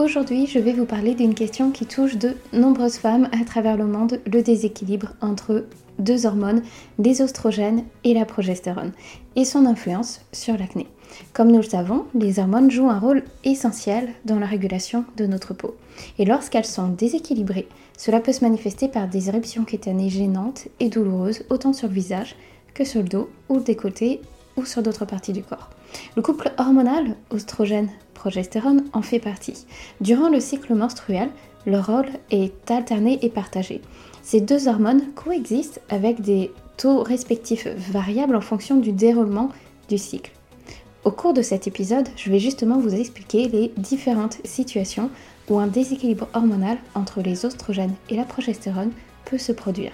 Aujourd'hui, 0.00 0.46
je 0.46 0.58
vais 0.58 0.72
vous 0.72 0.86
parler 0.86 1.14
d'une 1.14 1.34
question 1.34 1.72
qui 1.72 1.84
touche 1.84 2.16
de 2.16 2.34
nombreuses 2.54 2.96
femmes 2.96 3.28
à 3.38 3.44
travers 3.44 3.76
le 3.76 3.84
monde, 3.84 4.18
le 4.24 4.40
déséquilibre 4.40 5.10
entre 5.20 5.66
deux 5.98 6.24
hormones, 6.24 6.62
des 6.98 7.20
oestrogènes 7.20 7.84
et 8.02 8.14
la 8.14 8.24
progestérone, 8.24 8.92
et 9.36 9.44
son 9.44 9.66
influence 9.66 10.22
sur 10.32 10.56
l'acné. 10.56 10.86
Comme 11.34 11.48
nous 11.52 11.58
le 11.58 11.62
savons, 11.64 12.06
les 12.14 12.38
hormones 12.38 12.70
jouent 12.70 12.88
un 12.88 12.98
rôle 12.98 13.24
essentiel 13.44 14.08
dans 14.24 14.38
la 14.38 14.46
régulation 14.46 15.04
de 15.18 15.26
notre 15.26 15.52
peau. 15.52 15.76
Et 16.18 16.24
lorsqu'elles 16.24 16.64
sont 16.64 16.88
déséquilibrées, 16.88 17.68
cela 17.98 18.20
peut 18.20 18.32
se 18.32 18.42
manifester 18.42 18.88
par 18.88 19.06
des 19.06 19.28
éruptions 19.28 19.64
cutanées 19.64 20.08
gênantes 20.08 20.68
et 20.80 20.88
douloureuses, 20.88 21.44
autant 21.50 21.74
sur 21.74 21.88
le 21.88 21.94
visage 21.94 22.36
que 22.72 22.86
sur 22.86 23.02
le 23.02 23.08
dos 23.08 23.28
ou 23.50 23.60
des 23.60 23.76
côtés 23.76 24.22
sur 24.66 24.82
d'autres 24.82 25.04
parties 25.04 25.32
du 25.32 25.42
corps. 25.42 25.70
Le 26.16 26.22
couple 26.22 26.52
hormonal, 26.58 27.16
oestrogène-progestérone, 27.30 28.84
en 28.92 29.02
fait 29.02 29.18
partie. 29.18 29.66
Durant 30.00 30.28
le 30.28 30.40
cycle 30.40 30.74
menstruel, 30.74 31.30
leur 31.66 31.86
rôle 31.86 32.08
est 32.30 32.70
alterné 32.70 33.18
et 33.22 33.28
partagé. 33.28 33.82
Ces 34.22 34.40
deux 34.40 34.68
hormones 34.68 35.12
coexistent 35.14 35.80
avec 35.88 36.20
des 36.20 36.52
taux 36.76 37.02
respectifs 37.02 37.66
variables 37.90 38.36
en 38.36 38.40
fonction 38.40 38.76
du 38.76 38.92
déroulement 38.92 39.50
du 39.88 39.98
cycle. 39.98 40.32
Au 41.04 41.10
cours 41.10 41.32
de 41.32 41.42
cet 41.42 41.66
épisode, 41.66 42.08
je 42.16 42.30
vais 42.30 42.38
justement 42.38 42.78
vous 42.78 42.94
expliquer 42.94 43.48
les 43.48 43.72
différentes 43.76 44.38
situations 44.44 45.10
où 45.48 45.58
un 45.58 45.66
déséquilibre 45.66 46.28
hormonal 46.34 46.78
entre 46.94 47.22
les 47.22 47.44
oestrogènes 47.46 47.94
et 48.10 48.16
la 48.16 48.24
progestérone 48.24 48.92
peut 49.24 49.38
se 49.38 49.52
produire. 49.52 49.92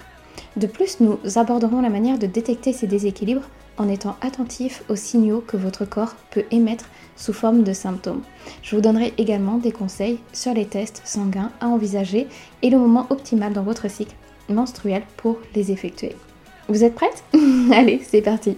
De 0.56 0.66
plus, 0.66 1.00
nous 1.00 1.18
aborderons 1.36 1.80
la 1.80 1.90
manière 1.90 2.18
de 2.18 2.26
détecter 2.26 2.72
ces 2.72 2.86
déséquilibres 2.86 3.48
en 3.78 3.88
étant 3.88 4.16
attentif 4.20 4.82
aux 4.88 4.96
signaux 4.96 5.44
que 5.46 5.56
votre 5.56 5.84
corps 5.84 6.14
peut 6.30 6.44
émettre 6.50 6.86
sous 7.16 7.32
forme 7.32 7.62
de 7.62 7.72
symptômes. 7.72 8.22
Je 8.62 8.74
vous 8.74 8.82
donnerai 8.82 9.12
également 9.18 9.58
des 9.58 9.72
conseils 9.72 10.18
sur 10.32 10.54
les 10.54 10.66
tests 10.66 11.02
sanguins 11.04 11.52
à 11.60 11.68
envisager 11.68 12.26
et 12.62 12.70
le 12.70 12.78
moment 12.78 13.06
optimal 13.10 13.52
dans 13.52 13.62
votre 13.62 13.90
cycle 13.90 14.14
menstruel 14.48 15.02
pour 15.16 15.38
les 15.54 15.72
effectuer. 15.72 16.14
Vous 16.68 16.84
êtes 16.84 16.94
prête 16.94 17.24
Allez, 17.72 18.00
c'est 18.04 18.22
parti 18.22 18.56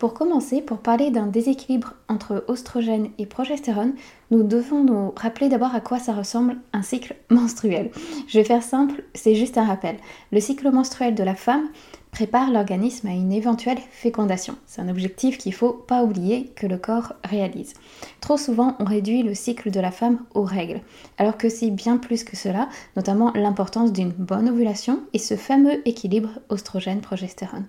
pour 0.00 0.14
commencer, 0.14 0.62
pour 0.62 0.78
parler 0.78 1.10
d'un 1.10 1.26
déséquilibre 1.26 1.92
entre 2.08 2.42
oestrogène 2.48 3.10
et 3.18 3.26
progestérone, 3.26 3.92
nous 4.30 4.42
devons 4.42 4.82
nous 4.82 5.12
rappeler 5.14 5.50
d'abord 5.50 5.74
à 5.74 5.82
quoi 5.82 5.98
ça 5.98 6.14
ressemble 6.14 6.56
un 6.72 6.80
cycle 6.80 7.16
menstruel. 7.30 7.90
Je 8.26 8.38
vais 8.38 8.44
faire 8.44 8.62
simple, 8.62 9.04
c'est 9.12 9.34
juste 9.34 9.58
un 9.58 9.66
rappel. 9.66 9.96
Le 10.32 10.40
cycle 10.40 10.70
menstruel 10.70 11.14
de 11.14 11.22
la 11.22 11.34
femme 11.34 11.68
prépare 12.12 12.50
l'organisme 12.50 13.08
à 13.08 13.12
une 13.12 13.30
éventuelle 13.30 13.78
fécondation. 13.90 14.56
C'est 14.64 14.80
un 14.80 14.88
objectif 14.88 15.36
qu'il 15.36 15.52
ne 15.52 15.56
faut 15.56 15.74
pas 15.74 16.02
oublier 16.02 16.46
que 16.56 16.66
le 16.66 16.78
corps 16.78 17.12
réalise. 17.22 17.74
Trop 18.22 18.38
souvent, 18.38 18.76
on 18.78 18.84
réduit 18.84 19.22
le 19.22 19.34
cycle 19.34 19.70
de 19.70 19.80
la 19.80 19.90
femme 19.90 20.20
aux 20.34 20.44
règles, 20.44 20.80
alors 21.18 21.36
que 21.36 21.50
c'est 21.50 21.70
bien 21.70 21.98
plus 21.98 22.24
que 22.24 22.38
cela, 22.38 22.70
notamment 22.96 23.32
l'importance 23.34 23.92
d'une 23.92 24.12
bonne 24.12 24.48
ovulation 24.48 25.00
et 25.12 25.18
ce 25.18 25.36
fameux 25.36 25.86
équilibre 25.86 26.30
oestrogène-progestérone. 26.48 27.66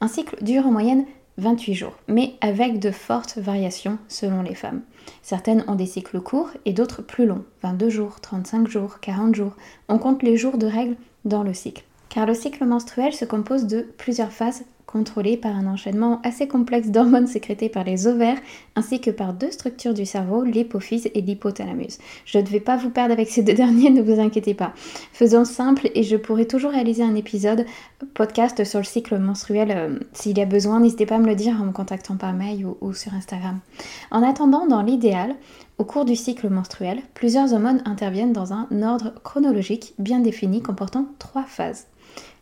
Un 0.00 0.08
cycle 0.08 0.42
dure 0.42 0.66
en 0.66 0.70
moyenne 0.70 1.04
28 1.38 1.74
jours, 1.74 1.96
mais 2.08 2.34
avec 2.40 2.78
de 2.78 2.90
fortes 2.90 3.38
variations 3.38 3.98
selon 4.08 4.42
les 4.42 4.54
femmes. 4.54 4.82
Certaines 5.22 5.64
ont 5.68 5.76
des 5.76 5.86
cycles 5.86 6.20
courts 6.20 6.50
et 6.66 6.72
d'autres 6.72 7.00
plus 7.00 7.26
longs, 7.26 7.44
22 7.62 7.88
jours, 7.88 8.20
35 8.20 8.68
jours, 8.68 9.00
40 9.00 9.34
jours. 9.34 9.56
On 9.88 9.98
compte 9.98 10.22
les 10.22 10.36
jours 10.36 10.58
de 10.58 10.66
règles 10.66 10.96
dans 11.24 11.42
le 11.42 11.54
cycle. 11.54 11.84
Car 12.08 12.26
le 12.26 12.34
cycle 12.34 12.64
menstruel 12.64 13.12
se 13.12 13.24
compose 13.24 13.66
de 13.66 13.86
plusieurs 13.96 14.32
phases 14.32 14.64
contrôlée 14.88 15.36
par 15.36 15.54
un 15.54 15.66
enchaînement 15.66 16.20
assez 16.24 16.48
complexe 16.48 16.88
d'hormones 16.88 17.26
sécrétées 17.26 17.68
par 17.68 17.84
les 17.84 18.06
ovaires 18.06 18.38
ainsi 18.74 19.00
que 19.00 19.10
par 19.10 19.34
deux 19.34 19.50
structures 19.50 19.92
du 19.92 20.06
cerveau, 20.06 20.42
l'hypophyse 20.42 21.10
et 21.14 21.20
l'hypothalamus. 21.20 21.98
Je 22.24 22.38
ne 22.38 22.46
vais 22.46 22.58
pas 22.58 22.78
vous 22.78 22.88
perdre 22.88 23.12
avec 23.12 23.28
ces 23.28 23.42
deux 23.42 23.52
derniers, 23.54 23.90
ne 23.90 24.00
vous 24.00 24.18
inquiétez 24.18 24.54
pas. 24.54 24.72
Faisons 25.12 25.44
simple 25.44 25.90
et 25.94 26.02
je 26.02 26.16
pourrai 26.16 26.46
toujours 26.46 26.70
réaliser 26.70 27.02
un 27.02 27.14
épisode 27.14 27.66
podcast 28.14 28.64
sur 28.64 28.78
le 28.78 28.84
cycle 28.84 29.18
menstruel 29.18 29.70
euh, 29.70 29.98
s'il 30.14 30.38
y 30.38 30.40
a 30.40 30.46
besoin. 30.46 30.80
N'hésitez 30.80 31.04
pas 31.04 31.16
à 31.16 31.18
me 31.18 31.26
le 31.26 31.34
dire 31.34 31.60
en 31.60 31.66
me 31.66 31.72
contactant 31.72 32.16
par 32.16 32.32
mail 32.32 32.66
ou 32.80 32.94
sur 32.94 33.12
Instagram. 33.12 33.60
En 34.10 34.22
attendant, 34.22 34.66
dans 34.66 34.80
l'idéal, 34.80 35.36
au 35.76 35.84
cours 35.84 36.06
du 36.06 36.16
cycle 36.16 36.48
menstruel, 36.48 37.02
plusieurs 37.12 37.52
hormones 37.52 37.82
interviennent 37.84 38.32
dans 38.32 38.54
un 38.54 38.66
ordre 38.82 39.12
chronologique 39.22 39.92
bien 39.98 40.20
défini 40.20 40.62
comportant 40.62 41.06
trois 41.18 41.44
phases. 41.44 41.86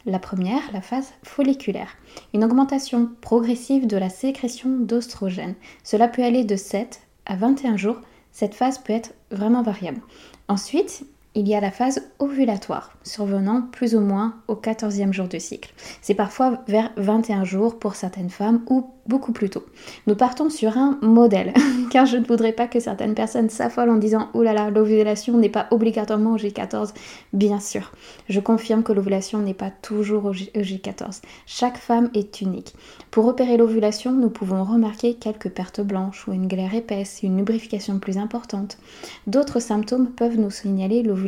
La 0.09 0.21
première, 0.21 0.63
la 0.73 0.81
phase 0.81 1.13
folliculaire, 1.25 1.97
une 2.33 2.45
augmentation 2.45 3.11
progressive 3.21 3.89
de 3.89 3.97
la 3.97 4.09
sécrétion 4.09 4.71
d'oestrogène. 4.71 5.57
Cela 5.83 6.07
peut 6.07 6.23
aller 6.23 6.45
de 6.45 6.55
7 6.55 7.01
à 7.27 7.35
21 7.35 7.77
jours. 7.77 8.01
Cette 8.31 8.55
phase 8.55 8.79
peut 8.79 8.93
être 8.93 9.15
vraiment 9.33 9.63
variable. 9.63 10.01
Ensuite, 10.47 11.05
il 11.35 11.49
y 11.49 11.57
a 11.57 11.61
la 11.61 11.73
phase 11.73 12.09
ovulatoire, 12.21 12.97
survenant 13.03 13.63
plus 13.73 13.97
ou 13.97 14.01
moins 14.01 14.37
au 14.47 14.55
14e 14.55 15.13
jour 15.13 15.27
du 15.27 15.41
cycle. 15.41 15.75
C'est 16.03 16.15
parfois 16.15 16.63
vers 16.69 16.93
21 16.97 17.43
jours 17.43 17.77
pour 17.77 17.97
certaines 17.97 18.31
femmes 18.31 18.63
ou 18.69 18.89
beaucoup 19.09 19.33
plus 19.33 19.51
tôt. 19.51 19.65
Nous 20.07 20.15
partons 20.15 20.51
sur 20.51 20.77
un 20.79 20.99
modèle, 21.03 21.53
car 21.91 22.07
je 22.07 22.17
ne 22.17 22.27
voudrais 22.27 22.53
pas 22.53 22.67
que 22.67 22.81
certaines 22.81 23.15
personnes 23.15 23.51
s'affolent 23.51 23.91
en 23.91 23.97
disant 23.97 24.29
Oh 24.35 24.43
là 24.43 24.53
là, 24.53 24.71
l'ovulation 24.71 25.37
n'est 25.37 25.49
pas 25.49 25.67
obligatoirement 25.71 26.33
au 26.33 26.39
J14. 26.39 26.95
Bien 27.33 27.61
sûr, 27.61 27.93
je 28.29 28.41
confirme 28.41 28.83
que 28.83 28.93
l'ovulation 28.93 29.39
n'est 29.39 29.55
pas 29.55 29.71
toujours 29.71 30.25
au 30.25 30.33
J14. 30.33 31.23
Chaque 31.47 31.79
femme 31.79 32.11
est 32.15 32.41
unique. 32.41 32.75
Pour 33.11 33.27
opérer 33.27 33.57
l'ovulation, 33.57 34.13
nous 34.13 34.31
pouvons 34.31 34.65
remarquer 34.65 35.15
quelques 35.15 35.51
pertes 35.51 35.81
blanches 35.81 36.27
ou 36.29 36.33
une 36.33 36.49
glaire 36.49 36.75
épaisse, 36.75 37.21
une 37.23 37.37
lubrification 37.37 37.99
plus 37.99 38.19
importante. 38.19 38.79
D'autres 39.27 39.61
symptômes 39.61 40.11
peuvent 40.11 40.39
nous 40.39 40.51
signaler 40.51 41.03
l'ovulation 41.03 41.27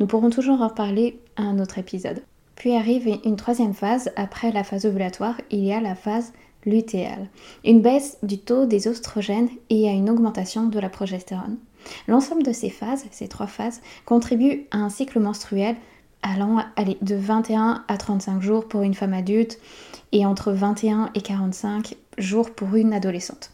nous 0.00 0.06
pourrons 0.06 0.30
toujours 0.30 0.62
en 0.62 0.70
parler 0.70 1.18
à 1.36 1.42
un 1.42 1.58
autre 1.58 1.78
épisode. 1.78 2.22
Puis 2.56 2.74
arrive 2.74 3.08
une 3.24 3.36
troisième 3.36 3.74
phase, 3.74 4.10
après 4.16 4.50
la 4.52 4.64
phase 4.64 4.84
ovulatoire, 4.84 5.40
il 5.50 5.64
y 5.64 5.72
a 5.72 5.80
la 5.80 5.94
phase 5.94 6.32
lutéale. 6.64 7.28
Une 7.64 7.80
baisse 7.80 8.18
du 8.22 8.38
taux 8.38 8.66
des 8.66 8.88
oestrogènes 8.88 9.50
et 9.70 9.88
à 9.88 9.92
une 9.92 10.10
augmentation 10.10 10.66
de 10.66 10.78
la 10.78 10.88
progestérone. 10.88 11.58
L'ensemble 12.06 12.42
de 12.42 12.52
ces 12.52 12.70
phases, 12.70 13.06
ces 13.10 13.28
trois 13.28 13.46
phases, 13.46 13.80
contribuent 14.04 14.66
à 14.70 14.78
un 14.78 14.88
cycle 14.88 15.20
menstruel 15.20 15.76
allant 16.22 16.62
de 17.00 17.14
21 17.14 17.84
à 17.86 17.96
35 17.96 18.42
jours 18.42 18.66
pour 18.66 18.82
une 18.82 18.94
femme 18.94 19.14
adulte 19.14 19.58
et 20.12 20.26
entre 20.26 20.52
21 20.52 21.10
et 21.14 21.20
45 21.20 21.94
jours 22.18 22.50
pour 22.50 22.74
une 22.74 22.92
adolescente. 22.92 23.50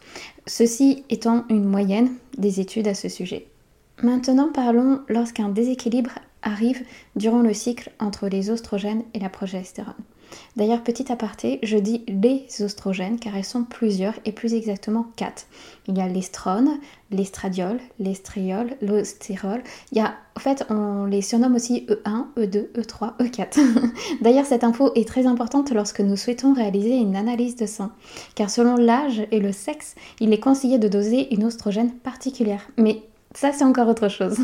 Ceci 0.47 1.03
étant 1.09 1.45
une 1.49 1.65
moyenne 1.65 2.11
des 2.37 2.59
études 2.59 2.87
à 2.87 2.95
ce 2.95 3.09
sujet. 3.09 3.47
Maintenant 4.01 4.49
parlons 4.51 5.01
lorsqu'un 5.07 5.49
déséquilibre 5.49 6.11
arrive 6.45 6.85
durant 7.17 7.41
le 7.41 7.53
cycle 7.53 7.91
entre 7.99 8.29
les 8.29 8.49
oestrogènes 8.49 9.03
et 9.13 9.19
la 9.19 9.29
progestérone. 9.29 9.93
D'ailleurs, 10.55 10.83
petit 10.83 11.11
aparté, 11.11 11.59
je 11.63 11.77
dis 11.77 12.03
les 12.07 12.45
oestrogènes 12.61 13.19
car 13.19 13.35
elles 13.35 13.43
sont 13.43 13.63
plusieurs 13.63 14.13
et 14.25 14.31
plus 14.31 14.53
exactement 14.53 15.07
quatre. 15.15 15.47
Il 15.87 15.97
y 15.97 16.01
a 16.01 16.07
l'estrone, 16.07 16.79
l'estradiol, 17.11 17.79
l'estriol, 17.99 18.75
l'ostérol. 18.81 19.61
Il 19.91 19.97
y 19.97 20.01
a, 20.01 20.15
en 20.35 20.39
fait, 20.39 20.65
on 20.69 21.05
les 21.05 21.21
surnomme 21.21 21.55
aussi 21.55 21.85
E1, 21.87 22.25
E2, 22.37 22.71
E3, 22.73 23.17
E4. 23.19 23.59
D'ailleurs, 24.21 24.45
cette 24.45 24.63
info 24.63 24.91
est 24.95 25.07
très 25.07 25.25
importante 25.25 25.71
lorsque 25.71 26.01
nous 26.01 26.17
souhaitons 26.17 26.53
réaliser 26.53 26.95
une 26.95 27.15
analyse 27.15 27.55
de 27.55 27.65
sang, 27.65 27.91
car 28.35 28.49
selon 28.49 28.75
l'âge 28.75 29.25
et 29.31 29.39
le 29.39 29.51
sexe, 29.51 29.95
il 30.19 30.33
est 30.33 30.39
conseillé 30.39 30.79
de 30.79 30.87
doser 30.87 31.33
une 31.33 31.45
oestrogène 31.45 31.91
particulière. 31.91 32.67
Mais 32.77 33.03
ça, 33.33 33.51
c'est 33.51 33.63
encore 33.63 33.87
autre 33.87 34.07
chose. 34.07 34.39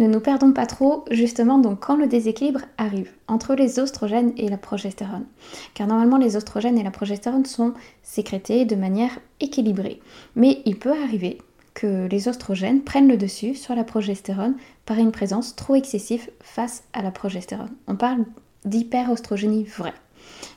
Ne 0.00 0.06
nous 0.06 0.20
perdons 0.20 0.52
pas 0.52 0.64
trop, 0.64 1.04
justement, 1.10 1.58
donc 1.58 1.80
quand 1.80 1.94
le 1.94 2.06
déséquilibre 2.06 2.62
arrive 2.78 3.10
entre 3.28 3.54
les 3.54 3.78
oestrogènes 3.78 4.32
et 4.38 4.48
la 4.48 4.56
progestérone. 4.56 5.26
Car 5.74 5.86
normalement, 5.86 6.16
les 6.16 6.36
oestrogènes 6.36 6.78
et 6.78 6.82
la 6.82 6.90
progestérone 6.90 7.44
sont 7.44 7.74
sécrétés 8.02 8.64
de 8.64 8.76
manière 8.76 9.18
équilibrée. 9.40 10.00
Mais 10.36 10.62
il 10.64 10.78
peut 10.78 10.94
arriver 11.02 11.36
que 11.74 12.06
les 12.06 12.28
oestrogènes 12.28 12.80
prennent 12.80 13.08
le 13.08 13.18
dessus 13.18 13.54
sur 13.54 13.74
la 13.74 13.84
progestérone 13.84 14.54
par 14.86 14.96
une 14.96 15.12
présence 15.12 15.54
trop 15.54 15.74
excessive 15.74 16.30
face 16.40 16.82
à 16.94 17.02
la 17.02 17.10
progestérone. 17.10 17.74
On 17.86 17.94
parle 17.94 18.24
d'hyperostrogénie 18.64 19.64
vraie. 19.64 19.92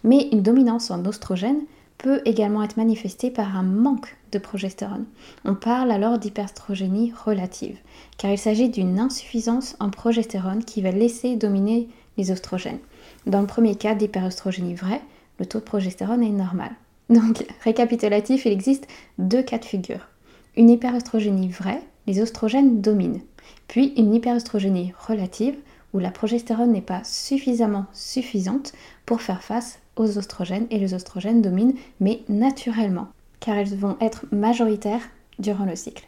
Mais 0.05 0.29
une 0.31 0.41
dominance 0.41 0.89
en 0.89 1.03
oestrogène 1.05 1.63
peut 2.03 2.21
également 2.25 2.61
être 2.63 2.77
manifestée 2.77 3.31
par 3.31 3.57
un 3.57 3.63
manque 3.63 4.17
de 4.33 4.37
progestérone. 4.37 5.05
On 5.45 5.55
parle 5.55 5.89
alors 5.89 6.19
d'hyperstrogénie 6.19 7.13
relative, 7.25 7.77
car 8.17 8.29
il 8.29 8.37
s'agit 8.37 8.69
d'une 8.69 8.99
insuffisance 8.99 9.77
en 9.79 9.89
progestérone 9.89 10.65
qui 10.65 10.81
va 10.81 10.91
laisser 10.91 11.37
dominer 11.37 11.87
les 12.17 12.29
oestrogènes. 12.29 12.79
Dans 13.25 13.39
le 13.39 13.47
premier 13.47 13.75
cas 13.75 13.95
d'hyperostrogénie 13.95 14.75
vraie, 14.75 15.01
le 15.39 15.45
taux 15.45 15.59
de 15.59 15.63
progestérone 15.63 16.23
est 16.23 16.29
normal. 16.29 16.71
Donc, 17.09 17.45
récapitulatif, 17.63 18.45
il 18.45 18.51
existe 18.51 18.87
deux 19.17 19.41
cas 19.41 19.57
de 19.57 19.65
figure. 19.65 20.09
Une 20.57 20.69
hyperostrogénie 20.69 21.49
vraie, 21.49 21.81
les 22.05 22.21
oestrogènes 22.21 22.81
dominent. 22.81 23.21
Puis 23.69 23.93
une 23.95 24.13
hyperostrogénie 24.13 24.93
relative, 25.07 25.55
où 25.93 25.99
la 25.99 26.11
progestérone 26.11 26.73
n'est 26.73 26.81
pas 26.81 27.03
suffisamment 27.05 27.85
suffisante 27.93 28.73
pour 29.05 29.21
faire 29.21 29.41
face 29.41 29.79
aux 29.95 30.17
oestrogènes 30.17 30.67
et 30.69 30.79
les 30.79 30.93
oestrogènes 30.93 31.41
dominent, 31.41 31.75
mais 31.99 32.21
naturellement, 32.29 33.07
car 33.39 33.57
elles 33.57 33.75
vont 33.75 33.97
être 34.01 34.25
majoritaires 34.31 35.09
durant 35.39 35.65
le 35.65 35.75
cycle. 35.75 36.07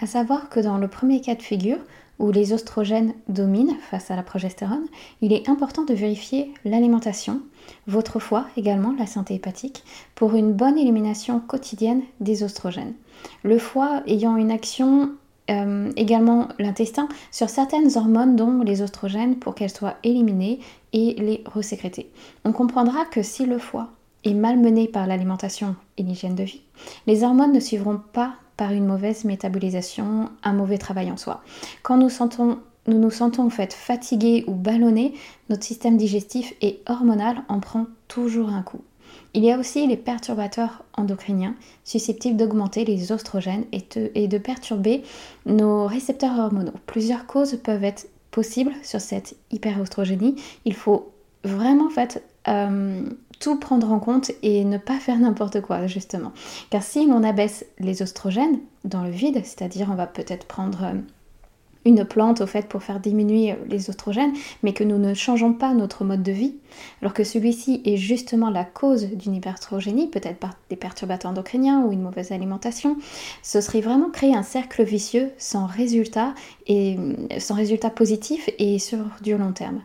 À 0.00 0.06
savoir 0.06 0.48
que 0.48 0.60
dans 0.60 0.78
le 0.78 0.88
premier 0.88 1.20
cas 1.20 1.34
de 1.34 1.42
figure, 1.42 1.78
où 2.18 2.30
les 2.30 2.52
oestrogènes 2.52 3.14
dominent 3.28 3.76
face 3.90 4.10
à 4.10 4.16
la 4.16 4.22
progestérone, 4.22 4.86
il 5.20 5.32
est 5.32 5.48
important 5.48 5.84
de 5.84 5.94
vérifier 5.94 6.52
l'alimentation, 6.64 7.40
votre 7.86 8.18
foie 8.18 8.46
également, 8.56 8.94
la 8.98 9.06
santé 9.06 9.34
hépatique, 9.34 9.84
pour 10.14 10.34
une 10.34 10.52
bonne 10.52 10.78
élimination 10.78 11.40
quotidienne 11.40 12.02
des 12.20 12.42
oestrogènes. 12.42 12.94
Le 13.42 13.58
foie 13.58 14.02
ayant 14.06 14.36
une 14.36 14.50
action 14.50 15.12
euh, 15.50 15.90
également 15.96 16.48
l'intestin 16.58 17.08
sur 17.30 17.48
certaines 17.48 17.96
hormones 17.96 18.36
dont 18.36 18.62
les 18.62 18.82
oestrogènes 18.82 19.36
pour 19.36 19.54
qu'elles 19.54 19.70
soient 19.70 19.96
éliminées 20.04 20.60
et 20.92 21.14
les 21.14 21.42
resécréter. 21.46 22.10
On 22.44 22.52
comprendra 22.52 23.04
que 23.04 23.22
si 23.22 23.46
le 23.46 23.58
foie 23.58 23.88
est 24.24 24.34
malmené 24.34 24.88
par 24.88 25.06
l'alimentation 25.06 25.76
et 25.96 26.02
l'hygiène 26.02 26.34
de 26.34 26.44
vie, 26.44 26.62
les 27.06 27.22
hormones 27.22 27.52
ne 27.52 27.60
suivront 27.60 28.00
pas 28.12 28.34
par 28.56 28.72
une 28.72 28.86
mauvaise 28.86 29.24
métabolisation, 29.24 30.30
un 30.42 30.52
mauvais 30.52 30.78
travail 30.78 31.10
en 31.10 31.16
soi. 31.16 31.42
Quand 31.82 31.96
nous, 31.96 32.10
nous 32.86 32.98
nous 32.98 33.10
sentons 33.10 33.46
en 33.46 33.50
fait 33.50 33.72
fatigués 33.72 34.44
ou 34.48 34.54
ballonnés, 34.54 35.14
notre 35.48 35.62
système 35.62 35.96
digestif 35.96 36.52
et 36.60 36.80
hormonal 36.86 37.42
en 37.48 37.60
prend 37.60 37.86
toujours 38.08 38.50
un 38.50 38.62
coup. 38.62 38.82
Il 39.34 39.44
y 39.44 39.52
a 39.52 39.58
aussi 39.58 39.86
les 39.86 39.96
perturbateurs 39.96 40.84
endocriniens 40.94 41.54
susceptibles 41.84 42.36
d'augmenter 42.36 42.84
les 42.84 43.12
oestrogènes 43.12 43.64
et 43.72 44.28
de, 44.28 44.38
perturber 44.38 45.02
nos 45.46 45.86
récepteurs 45.86 46.38
hormonaux. 46.38 46.72
Plusieurs 46.86 47.26
causes 47.26 47.58
peuvent 47.62 47.84
être 47.84 48.08
possibles 48.30 48.72
sur 48.82 49.00
cette 49.00 49.36
hyperostrogénie. 49.50 50.36
Il 50.64 50.74
faut 50.74 51.12
vraiment 51.44 51.88
euh, 52.48 53.08
tout 53.40 53.58
prendre 53.58 53.92
en 53.92 54.00
compte 54.00 54.32
et 54.42 54.64
ne 54.64 54.78
pas 54.78 54.98
faire 54.98 55.18
n'importe 55.18 55.60
quoi 55.60 55.86
justement. 55.86 56.32
Car 56.70 56.82
si 56.82 57.06
on 57.10 57.22
abaisse 57.22 57.66
les 57.78 58.02
oestrogènes 58.02 58.58
dans 58.84 59.04
le 59.04 59.10
vide, 59.10 59.40
c'est-à-dire 59.44 59.88
on 59.90 59.94
va 59.94 60.06
peut-être 60.06 60.46
prendre 60.46 60.84
euh, 60.84 60.94
une 61.88 62.04
plante 62.04 62.40
au 62.42 62.46
fait 62.46 62.68
pour 62.68 62.82
faire 62.82 63.00
diminuer 63.00 63.56
les 63.66 63.88
oestrogènes, 63.88 64.32
mais 64.62 64.72
que 64.72 64.84
nous 64.84 64.98
ne 64.98 65.14
changeons 65.14 65.54
pas 65.54 65.72
notre 65.72 66.04
mode 66.04 66.22
de 66.22 66.32
vie, 66.32 66.54
alors 67.00 67.14
que 67.14 67.24
celui-ci 67.24 67.80
est 67.84 67.96
justement 67.96 68.50
la 68.50 68.64
cause 68.64 69.06
d'une 69.06 69.34
hypertrogénie, 69.34 70.06
peut-être 70.06 70.38
par 70.38 70.54
des 70.68 70.76
perturbateurs 70.76 71.30
endocriniens 71.30 71.82
ou 71.82 71.92
une 71.92 72.02
mauvaise 72.02 72.30
alimentation, 72.30 72.96
ce 73.42 73.60
serait 73.60 73.80
vraiment 73.80 74.10
créer 74.10 74.34
un 74.34 74.42
cercle 74.42 74.84
vicieux 74.84 75.30
sans 75.38 75.66
résultat 75.66 76.34
et 76.66 76.96
sans 77.38 77.54
résultat 77.54 77.90
positif 77.90 78.50
et 78.58 78.78
sur 78.78 78.98
du 79.22 79.36
long 79.36 79.52
terme. 79.52 79.80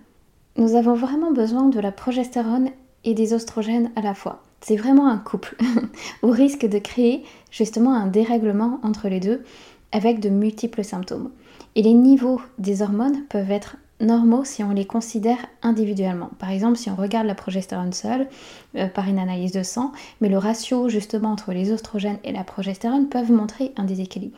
Nous 0.57 0.75
avons 0.75 0.93
vraiment 0.93 1.31
besoin 1.31 1.69
de 1.69 1.79
la 1.79 1.91
progestérone 1.91 2.69
et 3.05 3.13
des 3.13 3.33
oestrogènes 3.33 3.91
à 3.95 4.01
la 4.01 4.13
fois. 4.13 4.43
C'est 4.61 4.75
vraiment 4.75 5.07
un 5.07 5.17
couple, 5.17 5.57
au 6.21 6.31
risque 6.31 6.65
de 6.65 6.79
créer 6.79 7.23
justement 7.49 7.93
un 7.93 8.07
dérèglement 8.07 8.79
entre 8.83 9.07
les 9.07 9.19
deux 9.19 9.43
avec 9.91 10.19
de 10.19 10.29
multiples 10.29 10.83
symptômes. 10.83 11.31
Et 11.75 11.81
les 11.81 11.93
niveaux 11.93 12.41
des 12.59 12.81
hormones 12.81 13.23
peuvent 13.29 13.51
être 13.51 13.77
normaux 13.99 14.43
si 14.43 14.63
on 14.63 14.71
les 14.71 14.85
considère 14.85 15.37
individuellement. 15.61 16.29
Par 16.39 16.49
exemple, 16.49 16.77
si 16.77 16.89
on 16.89 16.95
regarde 16.95 17.25
la 17.25 17.35
progestérone 17.35 17.93
seule 17.93 18.27
euh, 18.75 18.87
par 18.87 19.07
une 19.07 19.19
analyse 19.19 19.51
de 19.51 19.63
sang, 19.63 19.91
mais 20.21 20.29
le 20.29 20.37
ratio 20.37 20.89
justement 20.89 21.31
entre 21.31 21.53
les 21.53 21.71
oestrogènes 21.71 22.19
et 22.23 22.31
la 22.31 22.43
progestérone 22.43 23.09
peuvent 23.09 23.31
montrer 23.31 23.71
un 23.77 23.85
déséquilibre. 23.85 24.37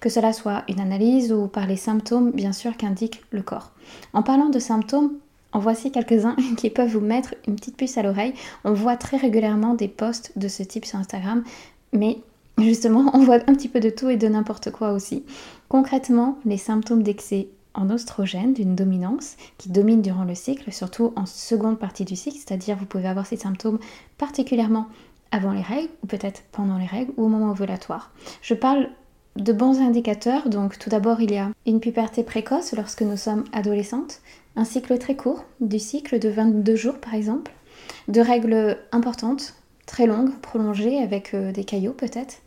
Que 0.00 0.08
cela 0.08 0.32
soit 0.32 0.64
une 0.68 0.80
analyse 0.80 1.32
ou 1.32 1.46
par 1.48 1.66
les 1.66 1.76
symptômes 1.76 2.30
bien 2.32 2.52
sûr 2.52 2.76
qu'indique 2.76 3.22
le 3.30 3.42
corps. 3.42 3.72
En 4.12 4.22
parlant 4.22 4.48
de 4.48 4.58
symptômes, 4.58 5.12
en 5.52 5.58
voici 5.58 5.90
quelques-uns 5.90 6.36
qui 6.56 6.70
peuvent 6.70 6.90
vous 6.90 7.00
mettre 7.00 7.34
une 7.46 7.56
petite 7.56 7.76
puce 7.76 7.96
à 7.96 8.02
l'oreille. 8.02 8.34
On 8.64 8.72
voit 8.72 8.96
très 8.96 9.16
régulièrement 9.16 9.74
des 9.74 9.88
posts 9.88 10.32
de 10.36 10.48
ce 10.48 10.62
type 10.62 10.84
sur 10.84 10.98
Instagram, 10.98 11.44
mais 11.92 12.18
justement, 12.58 13.10
on 13.14 13.24
voit 13.24 13.40
un 13.46 13.54
petit 13.54 13.68
peu 13.68 13.80
de 13.80 13.90
tout 13.90 14.08
et 14.10 14.16
de 14.16 14.28
n'importe 14.28 14.70
quoi 14.70 14.92
aussi. 14.92 15.24
Concrètement, 15.68 16.38
les 16.44 16.58
symptômes 16.58 17.02
d'excès 17.02 17.48
en 17.74 17.90
oestrogène 17.90 18.54
d'une 18.54 18.76
dominance 18.76 19.36
qui 19.58 19.68
domine 19.68 20.02
durant 20.02 20.24
le 20.24 20.34
cycle, 20.34 20.72
surtout 20.72 21.12
en 21.16 21.26
seconde 21.26 21.78
partie 21.78 22.04
du 22.04 22.16
cycle, 22.16 22.38
c'est-à-dire 22.38 22.76
vous 22.76 22.86
pouvez 22.86 23.08
avoir 23.08 23.26
ces 23.26 23.36
symptômes 23.36 23.78
particulièrement 24.16 24.86
avant 25.32 25.52
les 25.52 25.62
règles 25.62 25.90
ou 26.02 26.06
peut-être 26.06 26.42
pendant 26.52 26.78
les 26.78 26.86
règles 26.86 27.12
ou 27.16 27.24
au 27.24 27.28
moment 27.28 27.50
ovulatoire. 27.50 28.12
Je 28.42 28.54
parle 28.54 28.88
de 29.36 29.52
bons 29.52 29.80
indicateurs, 29.80 30.48
donc 30.48 30.78
tout 30.78 30.90
d'abord 30.90 31.20
il 31.20 31.32
y 31.32 31.38
a 31.38 31.50
une 31.66 31.80
puberté 31.80 32.22
précoce 32.22 32.72
lorsque 32.72 33.02
nous 33.02 33.16
sommes 33.16 33.44
adolescentes, 33.52 34.20
un 34.54 34.64
cycle 34.64 34.96
très 34.98 35.16
court, 35.16 35.44
du 35.60 35.80
cycle 35.80 36.20
de 36.20 36.28
22 36.28 36.76
jours 36.76 37.00
par 37.00 37.14
exemple, 37.14 37.52
de 38.06 38.20
règles 38.20 38.78
importantes, 38.92 39.54
très 39.86 40.06
longues, 40.06 40.30
prolongées 40.40 40.98
avec 40.98 41.34
euh, 41.34 41.52
des 41.52 41.64
caillots 41.64 41.92
peut-être, 41.92 42.42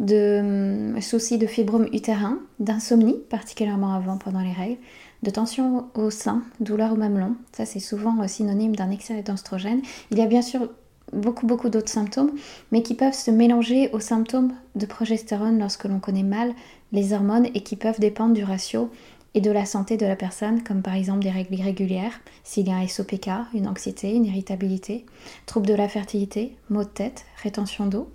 de 0.00 0.92
hum, 0.94 1.00
soucis 1.00 1.38
de 1.38 1.46
fibrome 1.46 1.86
utérin, 1.92 2.38
d'insomnie, 2.58 3.18
particulièrement 3.28 3.94
avant 3.94 4.18
pendant 4.18 4.40
les 4.40 4.52
règles, 4.52 4.78
de 5.22 5.30
tension 5.30 5.86
au 5.94 6.10
sein, 6.10 6.42
douleur 6.60 6.92
au 6.92 6.96
mamelon, 6.96 7.36
ça 7.52 7.66
c'est 7.66 7.80
souvent 7.80 8.20
euh, 8.22 8.26
synonyme 8.26 8.74
d'un 8.74 8.90
excès 8.90 9.22
d'oestrogène. 9.22 9.82
Il 10.10 10.18
y 10.18 10.22
a 10.22 10.26
bien 10.26 10.42
sûr 10.42 10.68
beaucoup 11.12 11.46
beaucoup 11.46 11.68
d'autres 11.68 11.90
symptômes, 11.90 12.32
mais 12.70 12.82
qui 12.82 12.94
peuvent 12.94 13.14
se 13.14 13.30
mélanger 13.30 13.90
aux 13.92 14.00
symptômes 14.00 14.52
de 14.76 14.86
progestérone 14.86 15.58
lorsque 15.58 15.84
l'on 15.84 15.98
connaît 15.98 16.22
mal 16.22 16.52
les 16.92 17.12
hormones 17.12 17.46
et 17.54 17.62
qui 17.62 17.76
peuvent 17.76 18.00
dépendre 18.00 18.34
du 18.34 18.44
ratio 18.44 18.90
et 19.34 19.40
de 19.40 19.50
la 19.50 19.64
santé 19.64 19.96
de 19.96 20.06
la 20.06 20.16
personne, 20.16 20.62
comme 20.62 20.82
par 20.82 20.94
exemple 20.94 21.22
des 21.22 21.30
règles 21.30 21.54
irrégulières, 21.54 22.20
s'il 22.42 22.68
y 22.68 22.72
a 22.72 22.86
SOPK, 22.86 23.30
une 23.54 23.68
anxiété, 23.68 24.14
une 24.14 24.24
irritabilité, 24.24 25.06
troubles 25.46 25.68
de 25.68 25.74
la 25.74 25.88
fertilité, 25.88 26.56
maux 26.68 26.84
de 26.84 26.88
tête, 26.88 27.24
rétention 27.42 27.86
d'eau. 27.86 28.10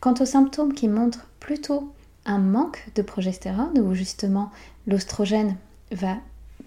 Quant 0.00 0.14
aux 0.20 0.26
symptômes 0.26 0.74
qui 0.74 0.88
montrent 0.88 1.28
plutôt 1.38 1.92
un 2.24 2.38
manque 2.38 2.88
de 2.94 3.02
progestérone, 3.02 3.78
où 3.78 3.94
justement 3.94 4.50
l'ostrogène 4.86 5.56
va 5.92 6.16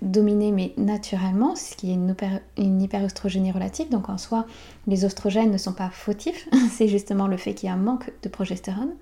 dominer 0.02 0.52
mais 0.52 0.74
naturellement, 0.78 1.56
ce 1.56 1.76
qui 1.76 1.92
est 1.92 1.96
une, 1.96 2.16
une 2.58 2.82
hyperostrogénie 2.82 3.52
relative, 3.52 3.90
donc 3.90 4.08
en 4.08 4.18
soi 4.18 4.46
les 4.88 5.04
oestrogènes 5.04 5.52
ne 5.52 5.58
sont 5.58 5.74
pas 5.74 5.90
fautifs, 5.90 6.48
c'est 6.72 6.88
justement 6.88 7.28
le 7.28 7.36
fait 7.36 7.54
qu'il 7.54 7.68
y 7.68 7.70
a 7.70 7.76
un 7.76 7.78
manque 7.78 8.12
de 8.24 8.30
progestérone. 8.30 8.94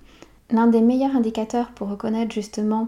L'un 0.50 0.68
des 0.68 0.82
meilleurs 0.82 1.16
indicateurs 1.16 1.72
pour 1.72 1.90
reconnaître 1.90 2.34
justement 2.34 2.88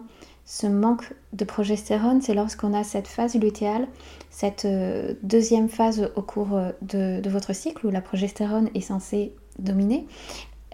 ce 0.50 0.65
manque 0.65 1.13
de 1.34 1.46
progestérone, 1.46 2.24
c'est 2.24 2.34
lorsqu'on 2.34 2.74
a 2.74 2.84
cette 2.84 3.08
phase 3.08 3.36
lutéale, 3.36 3.88
cette 4.32 4.65
euh, 4.65 5.13
deuxième 5.22 5.70
phase 5.70 6.10
au 6.15 6.24
cours 6.24 6.56
euh, 6.56 6.72
de, 6.82 7.29
votre 7.29 7.53
cycle 7.53 7.86
où 7.86 7.91
la 7.91 8.01
progestérone 8.01 8.68
est 8.74 8.82
censée 8.82 9.36
dominer. 9.60 10.08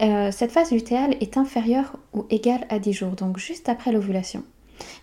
Euh, 0.02 0.32
cette 0.32 0.54
phase 0.54 0.72
lutéale 0.72 1.18
est 1.20 1.36
inférieure 1.36 1.98
ou 2.14 2.26
égale 2.30 2.66
à 2.70 2.80
10 2.80 2.94
jours, 2.94 3.12
donc 3.18 3.38
juste 3.38 3.68
après 3.68 3.92
l'ovulation. 3.92 4.44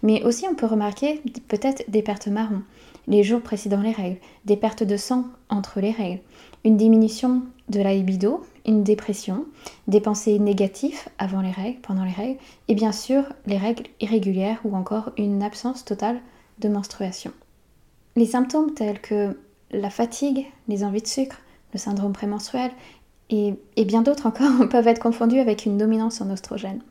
Mais 0.02 0.22
aussi 0.22 0.46
on 0.50 0.54
peut 0.54 0.64
remarquer 0.64 1.20
peut-être 1.48 1.84
des 1.88 2.02
pertes 2.02 2.28
marron 2.28 2.62
les 3.08 3.22
jours 3.24 3.42
précédant 3.42 3.82
les 3.82 3.92
règles, 3.92 4.20
des 4.46 4.56
pertes 4.56 4.84
de 4.84 4.96
sang 4.96 5.26
entre 5.50 5.80
les 5.80 5.90
règles, 5.90 6.20
une 6.64 6.78
diminution 6.78 7.42
de 7.68 7.80
la 7.82 7.92
libido, 7.92 8.42
une 8.66 8.84
dépression, 8.84 9.46
des 9.88 10.00
pensées 10.00 10.38
négatives 10.38 11.08
avant 11.18 11.40
les 11.40 11.50
règles, 11.50 11.80
pendant 11.80 12.04
les 12.04 12.12
règles, 12.12 12.38
et 12.68 12.74
bien 12.74 12.92
sûr 12.92 13.24
les 13.46 13.58
règles 13.58 13.84
irrégulières 14.00 14.60
ou 14.64 14.76
encore 14.76 15.10
une 15.16 15.42
absence 15.42 15.84
totale 15.84 16.20
de 16.58 16.68
menstruation. 16.68 17.32
Les 18.16 18.26
symptômes 18.26 18.74
tels 18.74 19.00
que 19.00 19.38
la 19.70 19.90
fatigue, 19.90 20.46
les 20.68 20.84
envies 20.84 21.02
de 21.02 21.06
sucre, 21.06 21.40
le 21.72 21.78
syndrome 21.78 22.12
prémenstruel 22.12 22.70
et, 23.30 23.84
bien 23.84 24.02
d'autres 24.02 24.26
encore 24.26 24.68
peuvent 24.70 24.88
être 24.88 25.00
confondus 25.00 25.38
avec 25.38 25.64
une 25.64 25.78
dominance 25.78 26.20
en 26.20 26.30
oestrogène. 26.30 26.82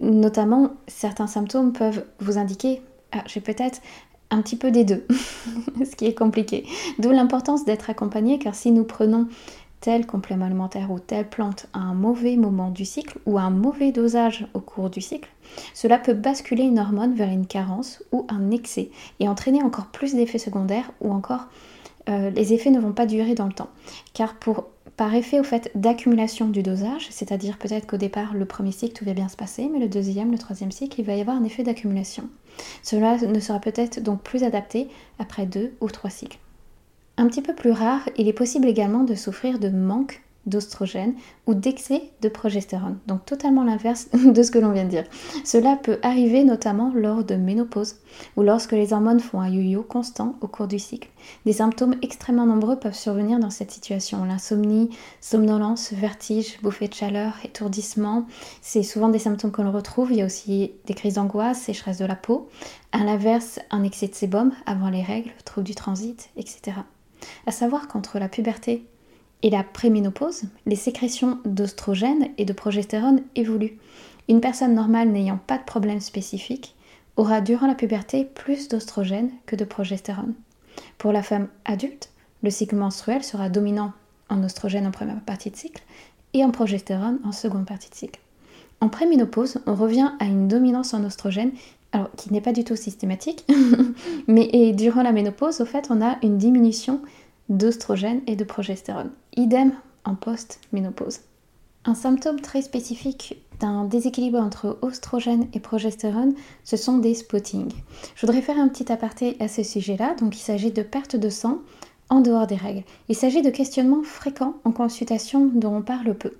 Notamment, 0.00 0.74
certains 0.88 1.28
symptômes 1.28 1.72
peuvent 1.72 2.04
vous 2.18 2.38
indiquer 2.38 2.82
ah, 3.12 3.22
j'ai 3.26 3.40
peut-être 3.40 3.80
un 4.30 4.42
petit 4.42 4.56
peu 4.56 4.72
des 4.72 4.84
deux, 4.84 5.06
ce 5.84 5.94
qui 5.94 6.06
est 6.06 6.14
compliqué. 6.14 6.66
D'où 6.98 7.12
l'importance 7.12 7.64
d'être 7.64 7.88
accompagné 7.88 8.38
car 8.40 8.54
si 8.54 8.72
nous 8.72 8.84
prenons 8.84 9.28
tel 9.80 10.06
complément 10.06 10.46
alimentaire 10.46 10.90
ou 10.90 10.98
telle 10.98 11.28
plante 11.28 11.66
à 11.72 11.78
un 11.78 11.94
mauvais 11.94 12.36
moment 12.36 12.70
du 12.70 12.84
cycle 12.84 13.18
ou 13.26 13.38
à 13.38 13.42
un 13.42 13.50
mauvais 13.50 13.92
dosage 13.92 14.46
au 14.54 14.60
cours 14.60 14.90
du 14.90 15.00
cycle, 15.00 15.30
cela 15.74 15.98
peut 15.98 16.14
basculer 16.14 16.64
une 16.64 16.78
hormone 16.78 17.14
vers 17.14 17.30
une 17.30 17.46
carence 17.46 18.02
ou 18.12 18.26
un 18.28 18.50
excès 18.50 18.90
et 19.20 19.28
entraîner 19.28 19.62
encore 19.62 19.86
plus 19.86 20.14
d'effets 20.14 20.38
secondaires 20.38 20.90
ou 21.00 21.12
encore 21.12 21.46
euh, 22.08 22.30
les 22.30 22.52
effets 22.52 22.70
ne 22.70 22.80
vont 22.80 22.92
pas 22.92 23.06
durer 23.06 23.34
dans 23.34 23.46
le 23.46 23.52
temps. 23.52 23.70
Car 24.14 24.34
pour, 24.34 24.66
par 24.96 25.14
effet 25.14 25.40
au 25.40 25.44
fait 25.44 25.70
d'accumulation 25.74 26.48
du 26.48 26.62
dosage, 26.62 27.08
c'est-à-dire 27.10 27.58
peut-être 27.58 27.86
qu'au 27.86 27.96
départ 27.96 28.34
le 28.34 28.44
premier 28.44 28.72
cycle 28.72 28.94
tout 28.94 29.04
va 29.04 29.12
bien 29.12 29.28
se 29.28 29.36
passer, 29.36 29.68
mais 29.72 29.80
le 29.80 29.88
deuxième, 29.88 30.30
le 30.30 30.38
troisième 30.38 30.70
cycle, 30.70 31.00
il 31.00 31.06
va 31.06 31.14
y 31.14 31.20
avoir 31.20 31.36
un 31.36 31.44
effet 31.44 31.64
d'accumulation. 31.64 32.28
Cela 32.82 33.16
ne 33.18 33.40
sera 33.40 33.60
peut-être 33.60 34.00
donc 34.00 34.22
plus 34.22 34.44
adapté 34.44 34.88
après 35.18 35.46
deux 35.46 35.74
ou 35.80 35.88
trois 35.88 36.10
cycles. 36.10 36.38
Un 37.18 37.28
petit 37.28 37.42
peu 37.42 37.54
plus 37.54 37.70
rare, 37.70 38.08
il 38.18 38.28
est 38.28 38.34
possible 38.34 38.68
également 38.68 39.04
de 39.04 39.14
souffrir 39.14 39.58
de 39.58 39.70
manque 39.70 40.22
d'ostrogène 40.46 41.14
ou 41.46 41.54
d'excès 41.54 42.10
de 42.22 42.28
progestérone. 42.28 42.98
Donc 43.06 43.24
totalement 43.24 43.64
l'inverse 43.64 44.08
de 44.12 44.42
ce 44.42 44.50
que 44.50 44.58
l'on 44.58 44.72
vient 44.72 44.84
de 44.84 44.90
dire. 44.90 45.04
Cela 45.44 45.76
peut 45.76 45.98
arriver 46.02 46.44
notamment 46.44 46.92
lors 46.94 47.24
de 47.24 47.34
ménopause 47.34 47.96
ou 48.36 48.42
lorsque 48.42 48.72
les 48.72 48.92
hormones 48.92 49.20
font 49.20 49.40
un 49.40 49.48
yo-yo 49.48 49.82
constant 49.82 50.36
au 50.40 50.46
cours 50.46 50.68
du 50.68 50.78
cycle. 50.78 51.08
Des 51.44 51.54
symptômes 51.54 51.96
extrêmement 52.02 52.46
nombreux 52.46 52.78
peuvent 52.78 52.94
survenir 52.94 53.38
dans 53.38 53.50
cette 53.50 53.72
situation. 53.72 54.24
L'insomnie, 54.24 54.90
somnolence, 55.20 55.92
vertige, 55.92 56.60
bouffée 56.62 56.88
de 56.88 56.94
chaleur, 56.94 57.34
étourdissement, 57.44 58.26
c'est 58.62 58.82
souvent 58.82 59.08
des 59.08 59.18
symptômes 59.18 59.52
que 59.52 59.62
l'on 59.62 59.72
retrouve. 59.72 60.12
Il 60.12 60.18
y 60.18 60.22
a 60.22 60.26
aussi 60.26 60.72
des 60.86 60.94
crises 60.94 61.14
d'angoisse, 61.14 61.60
sécheresse 61.60 61.98
de 61.98 62.06
la 62.06 62.16
peau. 62.16 62.48
À 62.92 63.04
l'inverse, 63.04 63.58
un 63.70 63.82
excès 63.82 64.08
de 64.08 64.14
sébum 64.14 64.52
avant 64.64 64.90
les 64.90 65.02
règles, 65.02 65.32
trouble 65.44 65.66
du 65.66 65.74
transit, 65.74 66.30
etc. 66.36 66.76
À 67.46 67.52
savoir 67.52 67.88
qu'entre 67.88 68.18
la 68.18 68.28
puberté 68.28 68.86
et 69.42 69.50
la 69.50 69.62
préménopause, 69.62 70.44
les 70.66 70.76
sécrétions 70.76 71.38
d'ostrogène 71.44 72.28
et 72.38 72.44
de 72.44 72.52
progestérone 72.52 73.22
évoluent. 73.34 73.78
Une 74.28 74.40
personne 74.40 74.74
normale 74.74 75.08
n'ayant 75.08 75.38
pas 75.46 75.58
de 75.58 75.64
problème 75.64 76.00
spécifique 76.00 76.74
aura 77.16 77.40
durant 77.40 77.66
la 77.66 77.74
puberté 77.74 78.24
plus 78.24 78.68
d'ostrogène 78.68 79.30
que 79.46 79.56
de 79.56 79.64
progestérone. 79.64 80.34
Pour 80.98 81.12
la 81.12 81.22
femme 81.22 81.48
adulte, 81.64 82.10
le 82.42 82.50
cycle 82.50 82.76
menstruel 82.76 83.22
sera 83.22 83.48
dominant 83.48 83.92
en 84.28 84.42
ostrogène 84.42 84.86
en 84.86 84.90
première 84.90 85.20
partie 85.20 85.50
de 85.50 85.56
cycle 85.56 85.82
et 86.34 86.44
en 86.44 86.50
progestérone 86.50 87.20
en 87.24 87.32
seconde 87.32 87.66
partie 87.66 87.90
de 87.90 87.94
cycle. 87.94 88.20
En 88.80 88.88
préménopause, 88.88 89.58
on 89.66 89.74
revient 89.74 90.12
à 90.20 90.26
une 90.26 90.48
dominance 90.48 90.92
en 90.92 91.02
ostrogène, 91.04 91.52
alors 91.92 92.10
qui 92.16 92.32
n'est 92.32 92.40
pas 92.40 92.52
du 92.52 92.64
tout 92.64 92.76
systématique, 92.76 93.46
mais 94.26 94.72
durant 94.72 95.02
la 95.02 95.12
ménopause, 95.12 95.60
au 95.60 95.64
fait, 95.64 95.88
on 95.90 96.02
a 96.02 96.18
une 96.22 96.38
diminution 96.38 97.00
d'ostrogène 97.48 98.20
et 98.26 98.36
de 98.36 98.44
progestérone. 98.44 99.10
Idem 99.36 99.72
en 100.04 100.14
post-ménopause. 100.14 101.20
Un 101.84 101.94
symptôme 101.94 102.40
très 102.40 102.62
spécifique 102.62 103.36
d'un 103.60 103.84
déséquilibre 103.84 104.38
entre 104.38 104.78
oestrogène 104.82 105.46
et 105.52 105.60
progestérone, 105.60 106.34
ce 106.64 106.76
sont 106.76 106.98
des 106.98 107.14
spottings. 107.14 107.72
Je 108.16 108.26
voudrais 108.26 108.42
faire 108.42 108.58
un 108.58 108.68
petit 108.68 108.90
aparté 108.90 109.36
à 109.40 109.48
ce 109.48 109.62
sujet-là. 109.62 110.14
Donc, 110.20 110.36
il 110.36 110.40
s'agit 110.40 110.72
de 110.72 110.82
perte 110.82 111.16
de 111.16 111.28
sang 111.28 111.58
en 112.08 112.20
dehors 112.20 112.46
des 112.46 112.56
règles. 112.56 112.84
Il 113.08 113.16
s'agit 113.16 113.42
de 113.42 113.50
questionnements 113.50 114.02
fréquents 114.02 114.54
en 114.64 114.72
consultation 114.72 115.46
dont 115.46 115.74
on 115.74 115.82
parle 115.82 116.14
peu. 116.14 116.32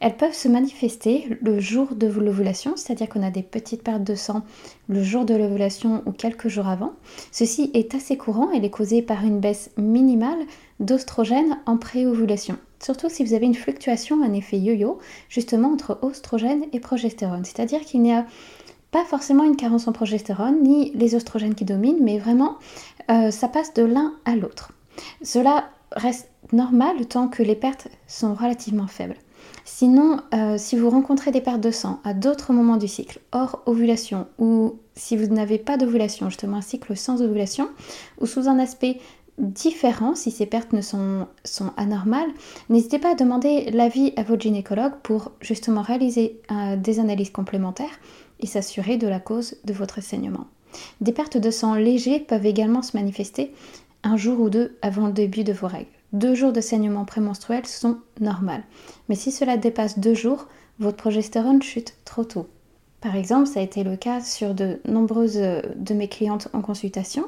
Elles 0.00 0.16
peuvent 0.16 0.34
se 0.34 0.48
manifester 0.48 1.38
le 1.42 1.60
jour 1.60 1.94
de 1.94 2.06
l'ovulation, 2.06 2.74
c'est-à-dire 2.76 3.08
qu'on 3.08 3.22
a 3.22 3.30
des 3.30 3.42
petites 3.42 3.82
pertes 3.82 4.04
de 4.04 4.14
sang 4.14 4.42
le 4.88 5.02
jour 5.02 5.24
de 5.24 5.34
l'ovulation 5.34 6.02
ou 6.06 6.12
quelques 6.12 6.48
jours 6.48 6.66
avant. 6.66 6.92
Ceci 7.32 7.70
est 7.74 7.94
assez 7.94 8.16
courant, 8.16 8.50
elle 8.52 8.64
est 8.64 8.70
causée 8.70 9.02
par 9.02 9.24
une 9.24 9.40
baisse 9.40 9.70
minimale 9.76 10.38
d'ostrogène 10.80 11.58
en 11.66 11.76
pré-ovulation. 11.76 12.56
Surtout 12.80 13.08
si 13.08 13.24
vous 13.24 13.34
avez 13.34 13.46
une 13.46 13.54
fluctuation, 13.54 14.22
un 14.22 14.32
effet 14.32 14.58
yo-yo, 14.58 14.98
justement 15.28 15.72
entre 15.72 15.98
oestrogène 16.02 16.64
et 16.72 16.80
progestérone. 16.80 17.44
C'est-à-dire 17.44 17.80
qu'il 17.80 18.02
n'y 18.02 18.12
a 18.12 18.24
pas 18.90 19.04
forcément 19.04 19.44
une 19.44 19.56
carence 19.56 19.88
en 19.88 19.92
progestérone, 19.92 20.62
ni 20.62 20.92
les 20.94 21.14
oestrogènes 21.14 21.54
qui 21.54 21.64
dominent, 21.64 22.02
mais 22.02 22.18
vraiment, 22.18 22.56
euh, 23.10 23.30
ça 23.30 23.48
passe 23.48 23.74
de 23.74 23.82
l'un 23.82 24.14
à 24.24 24.36
l'autre. 24.36 24.72
Cela 25.22 25.70
reste 25.92 26.30
normal 26.52 27.06
tant 27.06 27.28
que 27.28 27.42
les 27.42 27.54
pertes 27.54 27.88
sont 28.06 28.34
relativement 28.34 28.86
faibles. 28.86 29.16
Sinon, 29.64 30.20
euh, 30.34 30.56
si 30.58 30.76
vous 30.76 30.90
rencontrez 30.90 31.30
des 31.30 31.40
pertes 31.40 31.60
de 31.60 31.70
sang 31.70 32.00
à 32.04 32.14
d'autres 32.14 32.52
moments 32.52 32.76
du 32.76 32.88
cycle, 32.88 33.20
hors 33.32 33.62
ovulation, 33.66 34.26
ou 34.38 34.76
si 34.94 35.16
vous 35.16 35.26
n'avez 35.26 35.58
pas 35.58 35.76
d'ovulation, 35.76 36.30
justement 36.30 36.58
un 36.58 36.62
cycle 36.62 36.96
sans 36.96 37.22
ovulation, 37.22 37.68
ou 38.20 38.26
sous 38.26 38.48
un 38.48 38.58
aspect 38.58 38.98
différent, 39.38 40.14
si 40.14 40.30
ces 40.30 40.46
pertes 40.46 40.72
ne 40.72 40.80
sont, 40.80 41.26
anormales, 41.76 42.30
n'hésitez 42.68 42.98
pas 42.98 43.12
à 43.12 43.14
demander 43.14 43.70
l'avis 43.70 44.12
à 44.16 44.22
votre 44.22 44.42
gynécologue 44.42 44.94
pour 45.02 45.32
justement 45.40 45.82
réaliser 45.82 46.40
euh, 46.50 46.76
des 46.76 46.98
analyses 46.98 47.30
complémentaires 47.30 48.00
et 48.40 48.46
s'assurer 48.46 48.96
de 48.96 49.06
la 49.06 49.20
cause 49.20 49.56
de 49.64 49.72
votre 49.72 50.02
saignement. 50.02 50.46
Des 51.00 51.12
pertes 51.12 51.38
de 51.38 51.50
sang 51.50 51.74
légers 51.74 52.20
peuvent 52.20 52.46
également 52.46 52.82
se 52.82 52.96
manifester 52.96 53.52
un 54.02 54.16
jour 54.16 54.40
ou 54.40 54.50
deux 54.50 54.76
avant 54.82 55.06
le 55.06 55.12
début 55.12 55.44
de 55.44 55.52
vos 55.52 55.66
règles. 55.66 55.90
Deux 56.12 56.34
jours 56.34 56.52
de 56.52 56.60
saignement 56.60 57.04
prémenstruel 57.04 57.66
sont 57.66 57.98
normales. 58.20 58.64
Mais 59.08 59.14
si 59.14 59.30
cela 59.30 59.56
dépasse 59.56 59.98
deux 59.98 60.14
jours, 60.14 60.46
votre 60.78 60.96
progestérone 60.96 61.62
chute 61.62 61.96
trop 62.04 62.24
tôt. 62.24 62.48
Par 63.00 63.14
exemple, 63.14 63.46
ça 63.46 63.60
a 63.60 63.62
été 63.62 63.84
le 63.84 63.96
cas 63.96 64.20
sur 64.20 64.54
de 64.54 64.80
nombreuses 64.86 65.38
de 65.38 65.94
mes 65.94 66.08
clientes 66.08 66.48
en 66.52 66.62
consultation. 66.62 67.26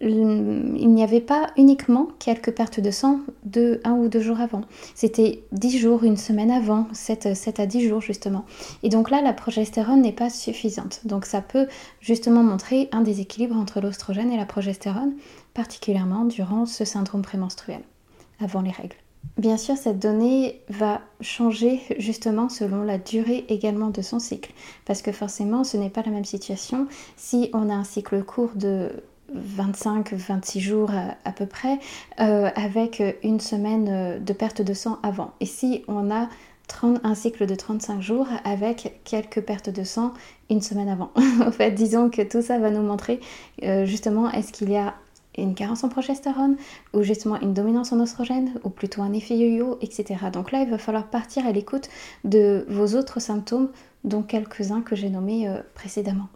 Il 0.00 0.92
n'y 0.92 1.02
avait 1.02 1.20
pas 1.20 1.48
uniquement 1.56 2.08
quelques 2.18 2.52
pertes 2.52 2.80
de 2.80 2.90
sang 2.90 3.20
de 3.44 3.80
un 3.84 3.92
ou 3.92 4.08
deux 4.08 4.20
jours 4.20 4.40
avant. 4.40 4.62
C'était 4.94 5.42
dix 5.52 5.78
jours, 5.78 6.04
une 6.04 6.16
semaine 6.16 6.50
avant, 6.50 6.86
7, 6.92 7.34
7 7.34 7.60
à 7.60 7.66
10 7.66 7.88
jours 7.88 8.00
justement. 8.00 8.44
Et 8.82 8.88
donc 8.88 9.10
là, 9.10 9.22
la 9.22 9.32
progestérone 9.32 10.02
n'est 10.02 10.12
pas 10.12 10.30
suffisante. 10.30 11.00
Donc 11.04 11.24
ça 11.24 11.40
peut 11.40 11.66
justement 12.00 12.42
montrer 12.42 12.88
un 12.92 13.00
déséquilibre 13.00 13.56
entre 13.56 13.80
l'ostrogène 13.80 14.30
et 14.30 14.36
la 14.36 14.46
progestérone, 14.46 15.14
particulièrement 15.54 16.24
durant 16.24 16.66
ce 16.66 16.84
syndrome 16.84 17.22
prémenstruel, 17.22 17.80
avant 18.40 18.60
les 18.60 18.70
règles. 18.70 18.96
Bien 19.38 19.56
sûr, 19.56 19.76
cette 19.76 19.98
donnée 19.98 20.62
va 20.68 21.00
changer 21.20 21.80
justement 21.98 22.48
selon 22.48 22.82
la 22.82 22.96
durée 22.96 23.44
également 23.48 23.90
de 23.90 24.00
son 24.00 24.18
cycle, 24.18 24.52
parce 24.86 25.02
que 25.02 25.12
forcément, 25.12 25.64
ce 25.64 25.76
n'est 25.76 25.90
pas 25.90 26.02
la 26.02 26.10
même 26.10 26.24
situation 26.24 26.86
si 27.16 27.50
on 27.52 27.68
a 27.68 27.74
un 27.74 27.84
cycle 27.84 28.22
court 28.22 28.52
de 28.54 28.92
25-26 29.34 30.60
jours 30.60 30.90
à, 31.24 31.32
peu 31.32 31.46
près, 31.46 31.78
euh, 32.20 32.48
avec 32.54 33.02
une 33.22 33.40
semaine 33.40 33.88
euh, 33.90 34.18
de 34.18 34.32
perte 34.32 34.62
de 34.62 34.74
sang 34.74 34.98
avant. 35.02 35.32
Et 35.40 35.46
si 35.46 35.84
on 35.88 36.10
a 36.10 36.28
un 37.04 37.14
cycle 37.14 37.46
de 37.46 37.54
35 37.54 38.02
jours 38.02 38.26
avec 38.44 39.00
quelques 39.04 39.40
pertes 39.40 39.70
de 39.70 39.84
sang 39.84 40.12
une 40.50 40.60
semaine 40.60 40.88
avant? 40.88 41.10
en 41.44 41.52
fait, 41.52 41.70
disons 41.72 42.10
que 42.10 42.22
tout 42.22 42.42
ça 42.42 42.58
va 42.58 42.70
nous 42.70 42.82
montrer 42.82 43.20
euh, 43.62 43.86
justement 43.86 44.30
est-ce 44.30 44.52
qu'il 44.52 44.70
y 44.70 44.76
a 44.76 44.94
une 45.38 45.54
carence 45.54 45.84
en 45.84 45.88
progestérone 45.88 46.56
ou 46.94 47.02
justement 47.02 47.38
une 47.40 47.52
dominance 47.52 47.92
en 47.92 48.00
oestrogène 48.00 48.54
ou 48.64 48.70
plutôt 48.70 49.02
un 49.02 49.12
effet 49.12 49.36
yo-yo, 49.36 49.78
etc. 49.82 50.16
Donc 50.32 50.50
là, 50.50 50.62
il 50.62 50.70
va 50.70 50.78
falloir 50.78 51.08
partir 51.08 51.46
à 51.46 51.52
l'écoute 51.52 51.88
de 52.24 52.64
vos 52.68 52.96
autres 52.96 53.20
symptômes, 53.20 53.68
dont 54.04 54.22
quelques-uns 54.22 54.80
que 54.80 54.96
j'ai 54.96 55.10
nommés 55.10 55.46
précédemment. 55.74 56.28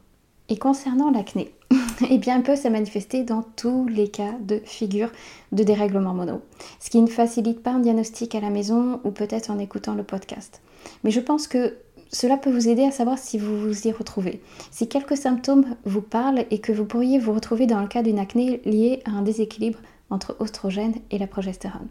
Et 0.50 0.56
concernant 0.56 1.12
l'acné, 1.12 1.54
eh 2.10 2.18
bien, 2.18 2.36
elle 2.36 2.42
peut 2.42 2.56
se 2.56 2.66
manifester 2.66 3.22
dans 3.22 3.42
tous 3.54 3.86
les 3.86 4.08
cas 4.08 4.32
de 4.40 4.60
figure 4.64 5.10
de 5.52 5.62
dérèglement 5.62 6.12
mono, 6.12 6.42
ce 6.80 6.90
qui 6.90 7.00
ne 7.00 7.06
facilite 7.06 7.62
pas 7.62 7.70
un 7.70 7.78
diagnostic 7.78 8.34
à 8.34 8.40
la 8.40 8.50
maison 8.50 9.00
ou 9.04 9.12
peut-être 9.12 9.50
en 9.50 9.60
écoutant 9.60 9.94
le 9.94 10.02
podcast. 10.02 10.60
Mais 11.04 11.12
je 11.12 11.20
pense 11.20 11.46
que 11.46 11.76
cela 12.10 12.36
peut 12.36 12.50
vous 12.50 12.68
aider 12.68 12.82
à 12.82 12.90
savoir 12.90 13.16
si 13.16 13.38
vous 13.38 13.60
vous 13.60 13.86
y 13.86 13.92
retrouvez. 13.92 14.42
Si 14.72 14.88
quelques 14.88 15.16
symptômes 15.16 15.76
vous 15.84 16.02
parlent 16.02 16.44
et 16.50 16.58
que 16.58 16.72
vous 16.72 16.84
pourriez 16.84 17.20
vous 17.20 17.32
retrouver 17.32 17.66
dans 17.66 17.80
le 17.80 17.86
cas 17.86 18.02
d'une 18.02 18.18
acné 18.18 18.60
liée 18.64 19.02
à 19.04 19.12
un 19.12 19.22
déséquilibre 19.22 19.78
entre 20.10 20.36
oestrogène 20.40 20.94
et 21.12 21.18
la 21.18 21.28
progestérone. 21.28 21.86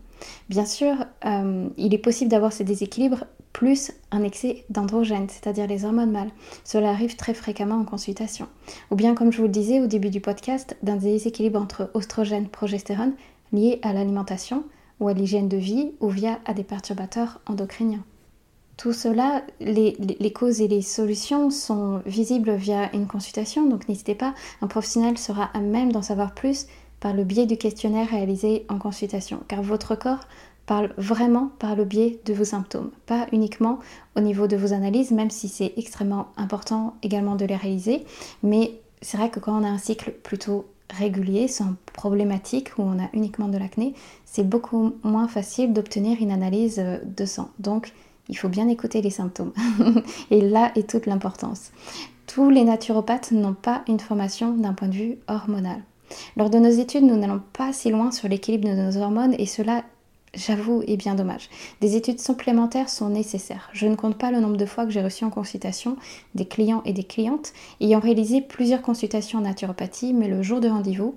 Bien 0.49 0.65
sûr, 0.65 0.93
euh, 1.25 1.69
il 1.77 1.93
est 1.93 1.99
possible 1.99 2.29
d'avoir 2.29 2.51
ce 2.51 2.63
déséquilibre 2.63 3.23
plus 3.53 3.91
un 4.11 4.23
excès 4.23 4.63
d'androgène, 4.69 5.27
c'est-à-dire 5.29 5.67
les 5.67 5.85
hormones 5.85 6.11
mâles. 6.11 6.31
Cela 6.63 6.89
arrive 6.89 7.15
très 7.15 7.33
fréquemment 7.33 7.79
en 7.79 7.83
consultation. 7.83 8.47
Ou 8.91 8.95
bien, 8.95 9.15
comme 9.15 9.31
je 9.31 9.37
vous 9.37 9.43
le 9.43 9.49
disais 9.49 9.79
au 9.79 9.87
début 9.87 10.09
du 10.09 10.21
podcast, 10.21 10.77
d'un 10.83 10.95
déséquilibre 10.95 11.59
entre 11.59 11.89
oestrogène 11.93 12.45
et 12.45 12.49
progestérone 12.49 13.13
lié 13.51 13.79
à 13.81 13.93
l'alimentation 13.93 14.63
ou 14.99 15.07
à 15.07 15.13
l'hygiène 15.13 15.49
de 15.49 15.57
vie 15.57 15.91
ou 15.99 16.09
via 16.09 16.39
à 16.45 16.53
des 16.53 16.63
perturbateurs 16.63 17.39
endocriniens. 17.47 18.03
Tout 18.77 18.93
cela, 18.93 19.43
les, 19.59 20.31
causes 20.33 20.61
et 20.61 20.69
les 20.69 20.81
solutions 20.81 21.49
sont 21.49 22.01
visibles 22.05 22.55
via 22.55 22.89
une 22.95 23.07
consultation, 23.07 23.67
donc 23.67 23.89
n'hésitez 23.89 24.15
pas, 24.15 24.33
un 24.61 24.67
professionnel 24.67 25.17
sera 25.17 25.49
à 25.53 25.59
même 25.59 25.91
d'en 25.91 26.01
savoir 26.01 26.33
plus 26.33 26.65
par 27.01 27.13
le 27.13 27.25
biais 27.25 27.45
du 27.45 27.57
questionnaire 27.57 28.09
réalisé 28.09 28.65
en 28.69 28.77
consultation, 28.77 29.41
car 29.49 29.61
votre 29.61 29.95
corps 29.95 30.27
parle 30.69 30.93
vraiment 30.97 31.49
par 31.57 31.75
le 31.75 31.83
biais 31.83 32.19
de 32.25 32.33
vos 32.33 32.43
symptômes, 32.43 32.91
pas 33.07 33.25
uniquement 33.31 33.79
au 34.15 34.19
niveau 34.19 34.45
de 34.45 34.55
vos 34.55 34.71
analyses, 34.71 35.09
même 35.09 35.31
si 35.31 35.47
c'est 35.47 35.73
extrêmement 35.77 36.27
important 36.37 36.93
également 37.01 37.35
de 37.35 37.43
les 37.43 37.55
réaliser, 37.55 38.05
mais 38.43 38.79
c'est 39.01 39.17
vrai 39.17 39.31
que 39.31 39.39
quand 39.39 39.59
on 39.59 39.63
a 39.63 39.67
un 39.67 39.79
cycle 39.79 40.11
plutôt 40.11 40.67
régulier, 40.91 41.47
sans 41.47 41.73
problématique, 41.93 42.77
où 42.77 42.83
on 42.83 43.03
a 43.03 43.09
uniquement 43.13 43.47
de 43.47 43.57
l'acné, 43.57 43.95
c'est 44.25 44.47
beaucoup 44.47 44.93
moins 45.01 45.27
facile 45.27 45.73
d'obtenir 45.73 46.19
une 46.21 46.29
analyse 46.29 46.79
de 47.03 47.25
sang. 47.25 47.49
Donc, 47.57 47.91
il 48.27 48.37
faut 48.37 48.47
bien 48.47 48.67
écouter 48.67 49.01
les 49.01 49.09
symptômes. 49.09 49.53
et 50.29 50.41
là 50.41 50.71
est 50.75 50.87
toute 50.87 51.07
l'importance. 51.07 51.71
Tous 52.27 52.51
les 52.51 52.63
naturopathes 52.63 53.31
n'ont 53.31 53.55
pas 53.55 53.81
une 53.87 53.99
formation 53.99 54.53
d'un 54.53 54.73
point 54.73 54.87
de 54.87 54.93
vue 54.93 55.17
hormonal. 55.27 55.81
Lors 56.37 56.51
de 56.51 56.59
nos 56.59 56.69
études, 56.69 57.05
nous 57.05 57.17
n'allons 57.17 57.41
pas 57.53 57.73
si 57.73 57.89
loin 57.89 58.11
sur 58.11 58.27
l'équilibre 58.27 58.69
de 58.69 58.75
nos 58.75 58.97
hormones 58.97 59.33
et 59.39 59.47
cela, 59.47 59.83
j'avoue, 60.33 60.83
est 60.87 60.97
bien 60.97 61.15
dommage. 61.15 61.49
Des 61.81 61.95
études 61.95 62.19
supplémentaires 62.19 62.89
sont 62.89 63.09
nécessaires. 63.09 63.69
Je 63.73 63.87
ne 63.87 63.95
compte 63.95 64.17
pas 64.17 64.31
le 64.31 64.39
nombre 64.39 64.57
de 64.57 64.65
fois 64.65 64.85
que 64.85 64.91
j'ai 64.91 65.01
reçu 65.01 65.25
en 65.25 65.29
consultation 65.29 65.97
des 66.35 66.45
clients 66.45 66.81
et 66.85 66.93
des 66.93 67.03
clientes 67.03 67.53
ayant 67.81 67.99
réalisé 67.99 68.41
plusieurs 68.41 68.81
consultations 68.81 69.39
en 69.39 69.43
naturopathie, 69.43 70.13
mais 70.13 70.27
le 70.27 70.41
jour 70.41 70.59
de 70.59 70.67
rendez-vous, 70.67 71.15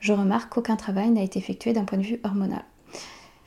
je 0.00 0.12
remarque 0.12 0.52
qu'aucun 0.52 0.76
travail 0.76 1.10
n'a 1.10 1.22
été 1.22 1.38
effectué 1.38 1.72
d'un 1.72 1.84
point 1.84 1.98
de 1.98 2.04
vue 2.04 2.20
hormonal. 2.24 2.64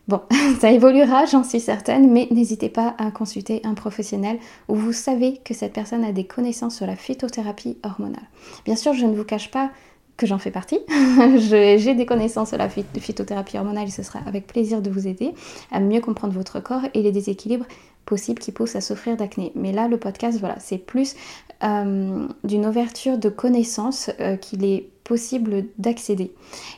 Bon, 0.07 0.21
ça 0.59 0.71
évoluera, 0.71 1.25
j'en 1.25 1.43
suis 1.43 1.59
certaine, 1.59 2.11
mais 2.11 2.27
n'hésitez 2.31 2.69
pas 2.69 2.95
à 2.97 3.11
consulter 3.11 3.61
un 3.65 3.73
professionnel 3.73 4.39
où 4.69 4.75
vous 4.75 4.93
savez 4.93 5.37
que 5.43 5.53
cette 5.53 5.73
personne 5.73 6.03
a 6.03 6.13
des 6.13 6.25
connaissances 6.25 6.77
sur 6.77 6.87
la 6.87 6.95
phytothérapie 6.95 7.77
hormonale. 7.83 8.23
Bien 8.65 8.75
sûr, 8.75 8.93
je 8.93 9.05
ne 9.05 9.15
vous 9.15 9.25
cache 9.25 9.51
pas 9.51 9.69
que 10.17 10.25
j'en 10.25 10.39
fais 10.39 10.51
partie. 10.51 10.79
J'ai 11.37 11.95
des 11.95 12.05
connaissances 12.05 12.49
sur 12.49 12.57
la 12.57 12.69
phytothérapie 12.69 13.57
hormonale 13.57 13.87
et 13.87 13.91
ce 13.91 14.03
sera 14.03 14.19
avec 14.25 14.47
plaisir 14.47 14.81
de 14.81 14.89
vous 14.89 15.07
aider 15.07 15.33
à 15.71 15.79
mieux 15.79 16.01
comprendre 16.01 16.33
votre 16.33 16.59
corps 16.59 16.81
et 16.93 17.01
les 17.01 17.11
déséquilibres 17.11 17.65
possibles 18.05 18.39
qui 18.39 18.51
poussent 18.51 18.75
à 18.75 18.81
souffrir 18.81 19.15
d'acné. 19.17 19.51
Mais 19.53 19.71
là, 19.71 19.87
le 19.87 19.97
podcast, 19.97 20.39
voilà, 20.39 20.57
c'est 20.59 20.77
plus 20.77 21.15
euh, 21.63 22.27
d'une 22.43 22.65
ouverture 22.65 23.17
de 23.17 23.29
connaissances 23.29 24.09
euh, 24.19 24.37
qu'il 24.37 24.65
est 24.65 24.89
possible 25.03 25.65
d'accéder. 25.77 26.33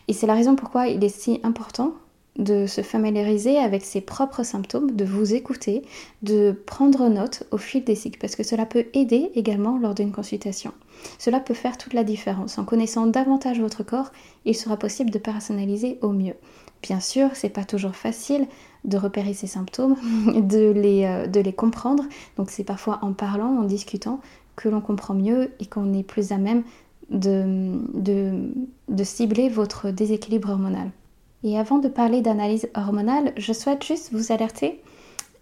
Et 0.07 0.13
c'est 0.13 0.27
la 0.27 0.33
raison 0.33 0.55
pourquoi 0.55 0.87
il 0.87 1.03
est 1.03 1.09
si 1.09 1.39
important 1.43 1.93
de 2.39 2.65
se 2.67 2.81
familiariser 2.81 3.57
avec 3.57 3.83
ses 3.83 4.01
propres 4.01 4.43
symptômes, 4.43 4.91
de 4.95 5.05
vous 5.05 5.33
écouter, 5.33 5.83
de 6.23 6.51
prendre 6.65 7.09
note 7.09 7.43
au 7.51 7.57
fil 7.57 7.83
des 7.83 7.95
cycles, 7.95 8.17
parce 8.17 8.35
que 8.35 8.43
cela 8.43 8.65
peut 8.65 8.85
aider 8.93 9.29
également 9.35 9.77
lors 9.77 9.93
d'une 9.93 10.13
consultation. 10.13 10.71
Cela 11.17 11.41
peut 11.41 11.53
faire 11.53 11.77
toute 11.77 11.93
la 11.93 12.05
différence. 12.05 12.57
En 12.57 12.63
connaissant 12.63 13.05
davantage 13.07 13.59
votre 13.59 13.83
corps, 13.83 14.11
il 14.45 14.55
sera 14.55 14.77
possible 14.77 15.11
de 15.11 15.19
personnaliser 15.19 15.99
au 16.01 16.09
mieux. 16.11 16.35
Bien 16.81 17.01
sûr, 17.01 17.29
c'est 17.33 17.49
pas 17.49 17.65
toujours 17.65 17.95
facile 17.95 18.47
de 18.85 18.95
repérer 18.95 19.33
ces 19.33 19.47
symptômes, 19.47 19.97
de 20.33 20.71
les, 20.71 21.03
euh, 21.03 21.27
de 21.27 21.41
les 21.41 21.53
comprendre. 21.53 22.05
Donc 22.37 22.51
c'est 22.51 22.63
parfois 22.63 22.99
en 23.01 23.11
parlant, 23.11 23.57
en 23.57 23.63
discutant, 23.63 24.21
que 24.55 24.69
l'on 24.69 24.79
comprend 24.81 25.13
mieux 25.13 25.51
et 25.59 25.65
qu'on 25.65 25.93
est 25.93 26.03
plus 26.03 26.31
à 26.31 26.37
même 26.37 26.63
de 27.09 27.83
cibler 29.03 29.49
votre 29.49 29.89
déséquilibre 29.91 30.49
hormonal. 30.49 30.91
Et 31.43 31.57
avant 31.57 31.79
de 31.79 31.87
parler 31.87 32.21
d'analyse 32.21 32.69
hormonale, 32.75 33.33
je 33.37 33.53
souhaite 33.53 33.83
juste 33.83 34.09
vous 34.11 34.31
alerter 34.31 34.81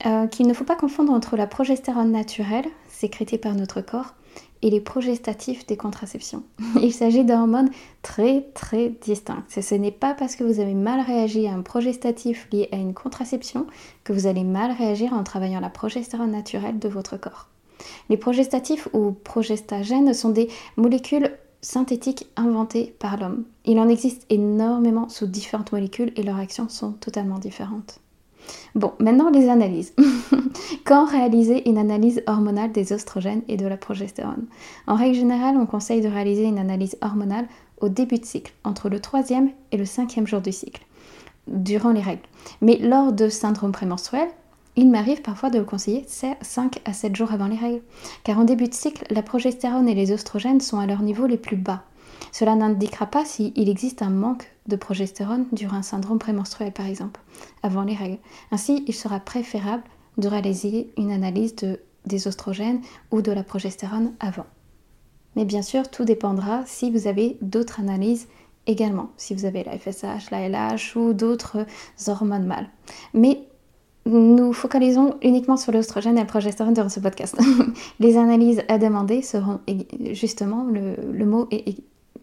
euh, 0.06 0.28
qu'il 0.28 0.48
ne 0.48 0.54
faut 0.54 0.64
pas 0.64 0.76
confondre 0.76 1.12
entre 1.12 1.38
la 1.38 1.48
progestérone 1.48 2.12
naturelle, 2.12 2.68
sécrétée 2.88 3.40
par 3.40 3.56
notre 3.56 3.82
corps, 3.82 4.14
et 4.62 4.70
les 4.70 4.82
progestatifs 4.82 5.66
des 5.66 5.78
contraceptions. 5.78 6.44
Il 6.82 6.94
s'agit 6.94 7.24
d'hormones 7.24 7.70
très 8.02 8.42
très 8.54 8.90
distinctes. 8.90 9.60
Ce 9.60 9.76
n'est 9.76 9.92
pas 9.92 10.14
parce 10.14 10.36
que 10.36 10.44
vous 10.44 10.60
avez 10.60 10.74
mal 10.74 11.02
réagi 11.02 11.48
à 11.48 11.54
un 11.54 11.62
progestatif 11.62 12.48
lié 12.52 12.70
à 12.72 12.76
une 12.76 12.94
contraception 12.94 13.66
que 14.04 14.14
vous 14.14 14.28
allez 14.28 14.44
mal 14.44 14.72
réagir 14.72 15.14
en 15.14 15.24
travaillant 15.24 15.60
la 15.60 15.70
progestérone 15.70 16.32
naturelle 16.32 16.80
de 16.80 16.90
votre 16.90 17.18
corps. 17.18 17.48
Les 18.10 18.18
progestatifs 18.18 18.88
ou 18.94 19.12
progestagènes 19.12 20.14
sont 20.14 20.30
des 20.30 20.50
molécules 20.76 21.32
synthétiques 21.62 22.28
inventées 22.36 22.96
par 23.00 23.18
l'homme. 23.18 23.44
Il 23.66 23.80
en 23.80 23.90
existe 23.90 24.26
énormément 24.30 25.10
sous 25.10 25.28
différentes 25.28 25.72
molécules 25.72 26.14
et 26.16 26.24
leurs 26.24 26.40
actions 26.40 26.70
sont 26.70 26.92
totalement 26.94 27.40
différentes. 27.40 28.00
Bon, 28.76 28.94
maintenant 29.00 29.30
les 29.30 29.50
analyses. 29.50 29.94
Quand 30.86 31.06
réaliser 31.06 31.68
une 31.70 31.78
analyse 31.78 32.24
hormonale 32.28 32.72
des 32.72 32.94
oestrogènes 32.94 33.42
et 33.48 33.58
de 33.58 33.68
la 33.68 33.78
progestérone? 33.78 34.46
En 34.88 34.96
règle 34.96 35.16
générale, 35.16 35.58
on 35.58 35.66
conseille 35.66 36.02
de 36.02 36.08
réaliser 36.08 36.46
une 36.46 36.60
analyse 36.60 36.98
hormonale 37.02 37.48
au 37.82 37.90
début 37.90 38.20
de 38.20 38.26
cycle, 38.26 38.54
entre 38.64 38.90
le 38.90 39.00
troisième 39.00 39.52
et 39.72 39.78
le 39.78 39.86
cinquième 39.86 40.28
jour 40.28 40.42
du 40.42 40.52
cycle, 40.52 40.86
durant 41.48 41.92
les 41.92 42.02
règles. 42.02 42.24
Mais 42.62 42.78
lors 42.78 43.12
de 43.12 43.30
syndrome 43.30 43.72
prémenstruel, 43.72 44.30
il 44.78 44.90
m'arrive 44.90 45.22
parfois 45.24 45.50
de 45.50 45.58
le 45.58 45.66
conseiller 45.66 46.06
5 46.08 46.82
à 46.86 46.94
7 46.94 47.16
jours 47.16 47.34
avant 47.34 47.48
les 47.48 47.58
règles, 47.58 47.82
car 48.24 48.38
en 48.38 48.44
début 48.44 48.70
de 48.70 48.74
cycle, 48.74 49.06
la 49.10 49.24
progestérone 49.24 49.90
et 49.90 49.96
les 49.96 50.12
oestrogènes 50.12 50.62
sont 50.62 50.80
à 50.80 50.86
leur 50.86 51.02
niveau 51.02 51.26
les 51.26 51.38
plus 51.38 51.58
bas. 51.58 51.84
Cela 52.32 52.56
n'indiquera 52.56 53.08
pas 53.08 53.26
s'il 53.26 53.70
existe 53.70 54.04
un 54.04 54.12
manque 54.12 54.52
de 54.68 54.76
progestérone 54.76 55.48
durant 55.52 55.78
un 55.78 55.82
syndrome 55.82 56.20
prémenstruel 56.20 56.72
par 56.72 56.86
exemple, 56.86 57.20
avant 57.64 57.84
les 57.84 57.96
règles. 57.96 58.20
Ainsi, 58.52 58.84
il 58.88 58.94
sera 58.94 59.20
préférable 59.20 59.84
de 60.18 60.28
réaliser 60.28 60.92
une 60.98 61.12
analyse 61.12 61.56
des 62.06 62.28
oestrogènes 62.28 62.82
ou 63.12 63.22
de 63.22 63.32
la 63.32 63.44
progestérone 63.44 64.14
avant. 64.20 64.46
Mais 65.36 65.46
bien 65.46 65.62
sûr, 65.64 65.90
tout 65.90 66.06
dépendra 66.06 66.64
si 66.66 66.92
vous 66.92 67.08
avez 67.08 67.38
d'autres 67.42 67.80
analyses 67.80 68.28
également, 68.68 69.10
si 69.18 69.34
vous 69.34 69.46
avez 69.46 69.64
la 69.64 69.78
FSH, 69.78 70.30
la 70.30 70.48
LH 70.50 70.96
ou 70.96 71.14
d'autres 71.14 71.66
hormones 72.08 72.46
mâles. 72.46 72.70
Mais 73.14 73.48
nous 74.08 74.54
focalisons 74.54 75.16
uniquement 75.22 75.58
sur 75.58 75.72
l'oestrogène 75.72 76.18
et 76.18 76.22
la 76.22 76.26
progestérone 76.26 76.74
durant 76.74 76.90
ce 76.90 77.00
podcast. 77.00 77.38
Les 78.00 78.18
analyses 78.18 78.62
à 78.68 78.78
demander 78.78 79.22
seront 79.22 79.60
justement, 80.12 80.66
le, 80.66 81.26
mot 81.26 81.50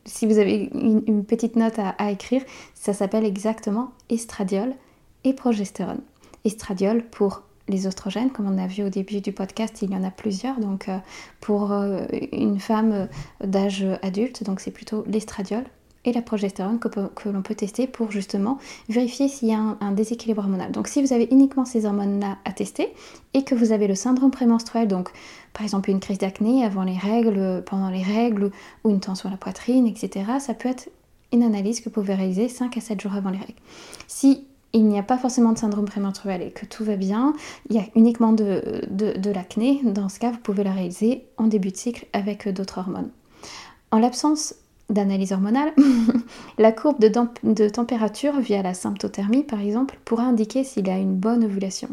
si 0.05 0.27
vous 0.27 0.38
avez 0.38 0.70
une, 0.75 1.25
petite 1.25 1.57
note 1.57 1.79
à, 1.79 2.11
écrire, 2.11 2.42
ça 2.75 2.92
s'appelle 2.92 3.25
exactement 3.25 3.92
estradiol 4.09 4.75
et 5.25 5.33
progestérone. 5.33 6.01
Estradiol 6.44 7.05
pour 7.05 7.42
les 7.68 7.87
oestrogènes, 7.87 8.31
comme 8.31 8.47
on 8.47 8.59
a 8.59 8.66
vu 8.66 8.85
au 8.85 8.90
début 8.90 9.23
du 9.23 9.33
podcast, 9.33 9.81
il 9.81 9.90
y 9.90 9.97
en 9.97 10.05
a 10.05 10.11
plusieurs. 10.11 10.61
Donc 10.61 10.88
euh, 10.88 10.99
pour 11.40 11.73
euh, 11.73 12.07
une 12.33 12.61
femme 12.61 13.09
d'âge 13.42 13.87
adulte, 14.03 14.44
donc 14.44 14.61
c'est 14.61 14.70
plutôt 14.70 15.05
l'estradiol 15.07 15.64
et 16.05 16.12
la 16.12 16.23
progestérone 16.23 16.79
que, 16.79 17.29
l'on 17.29 17.43
peut 17.43 17.55
tester 17.55 17.87
pour 17.87 18.11
justement 18.11 18.59
vérifier 18.88 19.29
s'il 19.29 19.49
y 19.49 19.55
a 19.55 19.59
un, 19.59 19.93
déséquilibre 19.93 20.43
hormonal. 20.43 20.71
Donc 20.71 20.88
si 20.88 21.03
vous 21.03 21.12
avez 21.12 21.29
uniquement 21.31 21.64
ces 21.64 21.87
hormones-là 21.87 22.38
à 22.45 22.53
tester 22.53 22.93
et 23.33 23.45
que 23.45 23.55
vous 23.55 23.73
avez 23.73 23.87
le 23.87 23.95
syndrome 23.95 24.31
prémenstruel, 24.31 24.88
donc 24.88 25.11
par 25.53 25.62
exemple 25.62 25.90
une 25.90 26.01
crise 26.01 26.19
d'acné 26.19 26.64
avant 26.64 26.85
les 26.85 26.97
règles, 26.97 27.62
pendant 27.67 27.90
les 27.90 28.03
règles 28.03 28.51
ou 28.85 28.90
une 28.90 29.01
tension 29.01 29.29
à 29.29 29.33
la 29.33 29.38
poitrine, 29.38 29.87
etc., 29.87 30.25
ça 30.40 30.55
peut 30.55 30.69
être 30.69 30.90
une 31.33 31.43
analyse 31.43 31.81
que 31.81 31.87
vous 31.87 31.90
pouvez 31.90 32.14
réaliser 32.14 32.49
5 32.49 32.77
à 32.77 32.81
7 32.81 33.01
jours 33.01 33.14
avant 33.14 33.31
les 33.31 33.38
règles. 33.38 33.55
Si 34.07 34.47
il 34.73 34.87
n'y 34.87 34.99
a 34.99 35.05
pas 35.05 35.19
forcément 35.19 35.53
de 35.53 35.59
syndrome 35.59 35.85
prémenstruel 35.85 36.43
et 36.43 36.51
que 36.51 36.67
tout 36.67 36.85
va 36.85 36.97
bien, 36.97 37.33
il 37.71 37.77
y 37.77 37.79
a 37.79 37.85
uniquement 37.95 38.33
de, 38.33 38.83
de 38.90 39.31
l'acné, 39.31 39.81
dans 39.85 40.09
ce 40.09 40.19
cas, 40.19 40.33
vous 40.33 40.38
pouvez 40.38 40.64
la 40.64 40.73
réaliser 40.73 41.27
en 41.37 41.47
début 41.47 41.71
de 41.71 41.77
cycle 41.77 42.07
avec 42.12 42.49
d'autres 42.49 42.79
hormones. 42.79 43.11
En 43.93 44.01
l'absence 44.01 44.57
d'analyse 44.90 45.33
hormonale, 45.33 45.73
la 46.59 46.73
courbe 46.73 47.01
de, 47.01 47.68
température 47.68 48.38
via 48.40 48.62
la 48.62 48.75
symptothermie 48.75 49.42
par 49.42 49.61
exemple 49.61 49.99
pourra 50.05 50.25
indiquer 50.25 50.62
s'il 50.62 50.88
a 50.90 50.99
une 50.99 51.14
bonne 51.14 51.44
ovulation 51.44 51.88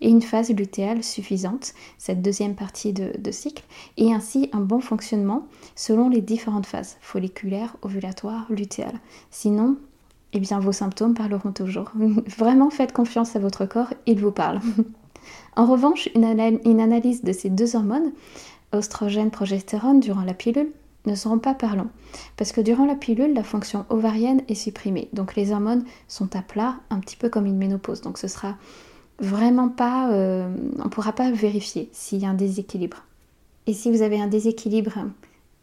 et 0.00 0.08
une 0.08 0.22
phase 0.22 0.50
lutéale 0.50 1.02
suffisante, 1.02 1.74
cette 1.98 2.22
deuxième 2.22 2.54
partie 2.54 2.92
de, 2.92 3.30
cycle, 3.30 3.64
et 3.96 4.12
ainsi 4.12 4.48
un 4.52 4.60
bon 4.60 4.80
fonctionnement 4.80 5.46
selon 5.74 6.08
les 6.08 6.20
différentes 6.20 6.66
phases, 6.66 6.96
folliculaire, 7.00 7.76
ovulatoire, 7.82 8.46
lutéale. 8.48 9.00
Sinon, 9.30 9.76
eh 10.32 10.38
bien 10.38 10.60
vos 10.60 10.72
symptômes 10.72 11.14
parleront 11.14 11.52
toujours. 11.52 11.90
Vraiment 12.38 12.70
faites 12.70 12.92
confiance 12.92 13.34
à 13.34 13.40
votre 13.40 13.66
corps, 13.66 13.92
il 14.06 14.20
vous 14.20 14.32
parle. 14.32 14.60
en 15.56 15.66
revanche, 15.66 16.08
une, 16.14 16.60
une 16.64 16.80
analyse 16.80 17.24
de 17.24 17.32
ces 17.32 17.50
deux 17.50 17.74
hormones, 17.74 18.12
oestrogène, 18.72 19.30
progestérone 19.30 20.00
durant 20.00 20.22
la 20.22 20.34
pilule, 20.34 20.70
ne 21.06 21.14
seront 21.14 21.38
pas 21.38 21.54
parlants. 21.54 21.90
Parce 22.36 22.52
que 22.52 22.60
durant 22.60 22.86
la 22.86 22.94
pilule, 22.94 23.34
la 23.34 23.44
fonction 23.44 23.86
ovarienne 23.88 24.42
est 24.48 24.54
supprimée. 24.54 25.08
Donc 25.12 25.36
les 25.36 25.52
hormones 25.52 25.84
sont 26.08 26.34
à 26.36 26.42
plat, 26.42 26.76
un 26.90 27.00
petit 27.00 27.16
peu 27.16 27.28
comme 27.28 27.46
une 27.46 27.56
ménopause. 27.56 28.00
Donc 28.00 28.18
ce 28.18 28.28
sera 28.28 28.56
vraiment 29.18 29.68
pas. 29.68 30.10
Euh, 30.12 30.54
on 30.84 30.88
pourra 30.88 31.12
pas 31.12 31.30
vérifier 31.30 31.88
s'il 31.92 32.18
y 32.18 32.26
a 32.26 32.30
un 32.30 32.34
déséquilibre. 32.34 33.04
Et 33.66 33.72
si 33.72 33.90
vous 33.90 34.02
avez 34.02 34.20
un 34.20 34.28
déséquilibre 34.28 34.98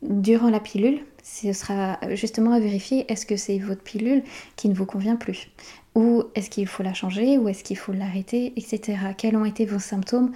durant 0.01 0.49
la 0.49 0.59
pilule, 0.59 0.99
ce 1.23 1.53
sera 1.53 1.97
justement 2.11 2.51
à 2.51 2.59
vérifier 2.59 3.09
est-ce 3.11 3.25
que 3.25 3.37
c'est 3.37 3.57
votre 3.59 3.81
pilule 3.81 4.23
qui 4.57 4.67
ne 4.67 4.73
vous 4.73 4.85
convient 4.85 5.15
plus? 5.15 5.49
Ou 5.95 6.23
est-ce 6.35 6.49
qu'il 6.49 6.67
faut 6.67 6.83
la 6.83 6.93
changer? 6.93 7.37
Ou 7.37 7.47
est-ce 7.47 7.63
qu'il 7.63 7.77
faut 7.77 7.93
l'arrêter? 7.93 8.51
Etc. 8.57 8.97
Quels 9.17 9.37
ont 9.37 9.45
été 9.45 9.65
vos 9.65 9.79
symptômes 9.79 10.31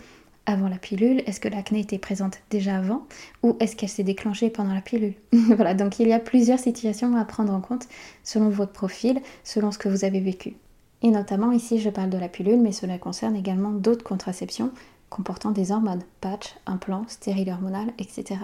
avant 0.48 0.70
la 0.70 0.78
pilule 0.78 1.22
Est-ce 1.28 1.40
que 1.40 1.50
l'acné 1.50 1.82
était 1.82 2.00
présente 2.00 2.40
déjà 2.50 2.78
avant 2.78 3.06
ou 3.44 3.56
est-ce 3.60 3.76
qu'elle 3.76 3.90
s'est 3.90 4.04
déclenchée 4.04 4.50
pendant 4.50 4.74
la 4.74 4.82
pilule 4.82 5.14
Voilà, 5.32 5.76
donc 5.76 6.00
il 6.00 6.08
y 6.08 6.14
a 6.14 6.20
plusieurs 6.20 6.58
situations 6.58 7.16
à 7.16 7.26
prendre 7.26 7.54
en 7.54 7.62
compte 7.62 7.88
selon 8.24 8.50
votre 8.50 8.72
profil, 8.72 9.22
selon 9.44 9.72
ce 9.72 9.78
que 9.78 9.90
vous 9.90 10.06
avez 10.06 10.22
vécu. 10.22 10.56
Et 11.04 11.12
notamment 11.12 11.52
ici, 11.52 11.80
je 11.80 11.92
parle 11.92 12.10
de 12.10 12.18
la 12.18 12.30
pilule, 12.30 12.60
mais 12.60 12.72
cela 12.72 12.98
concerne 12.98 13.36
également 13.36 13.72
d'autres 13.72 14.04
contraceptions 14.04 14.72
comportant 15.10 15.52
des 15.52 15.72
hormones, 15.72 16.04
patch, 16.22 16.56
implants, 16.66 17.06
stérile 17.08 17.52
hormonal, 17.52 17.94
etc. 17.98 18.40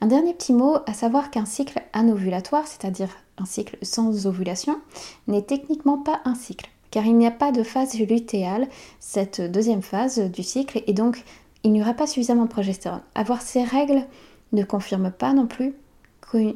Un 0.00 0.06
dernier 0.06 0.34
petit 0.34 0.52
mot, 0.52 0.76
à 0.86 0.94
savoir 0.94 1.30
qu'un 1.30 1.44
cycle 1.44 1.82
anovulatoire, 1.92 2.66
c'est-à-dire 2.66 3.10
un 3.38 3.46
cycle 3.46 3.78
sans 3.82 4.26
ovulation, 4.26 4.80
n'est 5.26 5.42
techniquement 5.42 5.98
pas 5.98 6.20
un 6.24 6.34
cycle 6.34 6.70
car 6.92 7.04
il 7.06 7.16
n'y 7.16 7.26
a 7.26 7.32
pas 7.32 7.50
de 7.50 7.64
phase 7.64 7.98
lutéale, 7.98 8.68
cette 9.00 9.40
deuxième 9.40 9.82
phase 9.82 10.20
du 10.20 10.44
cycle, 10.44 10.84
et 10.86 10.92
donc 10.92 11.24
il 11.64 11.72
n'y 11.72 11.82
aura 11.82 11.94
pas 11.94 12.06
suffisamment 12.06 12.44
de 12.44 12.50
progestérone. 12.50 13.00
Avoir 13.16 13.42
ces 13.42 13.64
règles 13.64 14.02
ne 14.52 14.62
confirme 14.62 15.10
pas 15.10 15.32
non 15.32 15.46
plus 15.46 15.74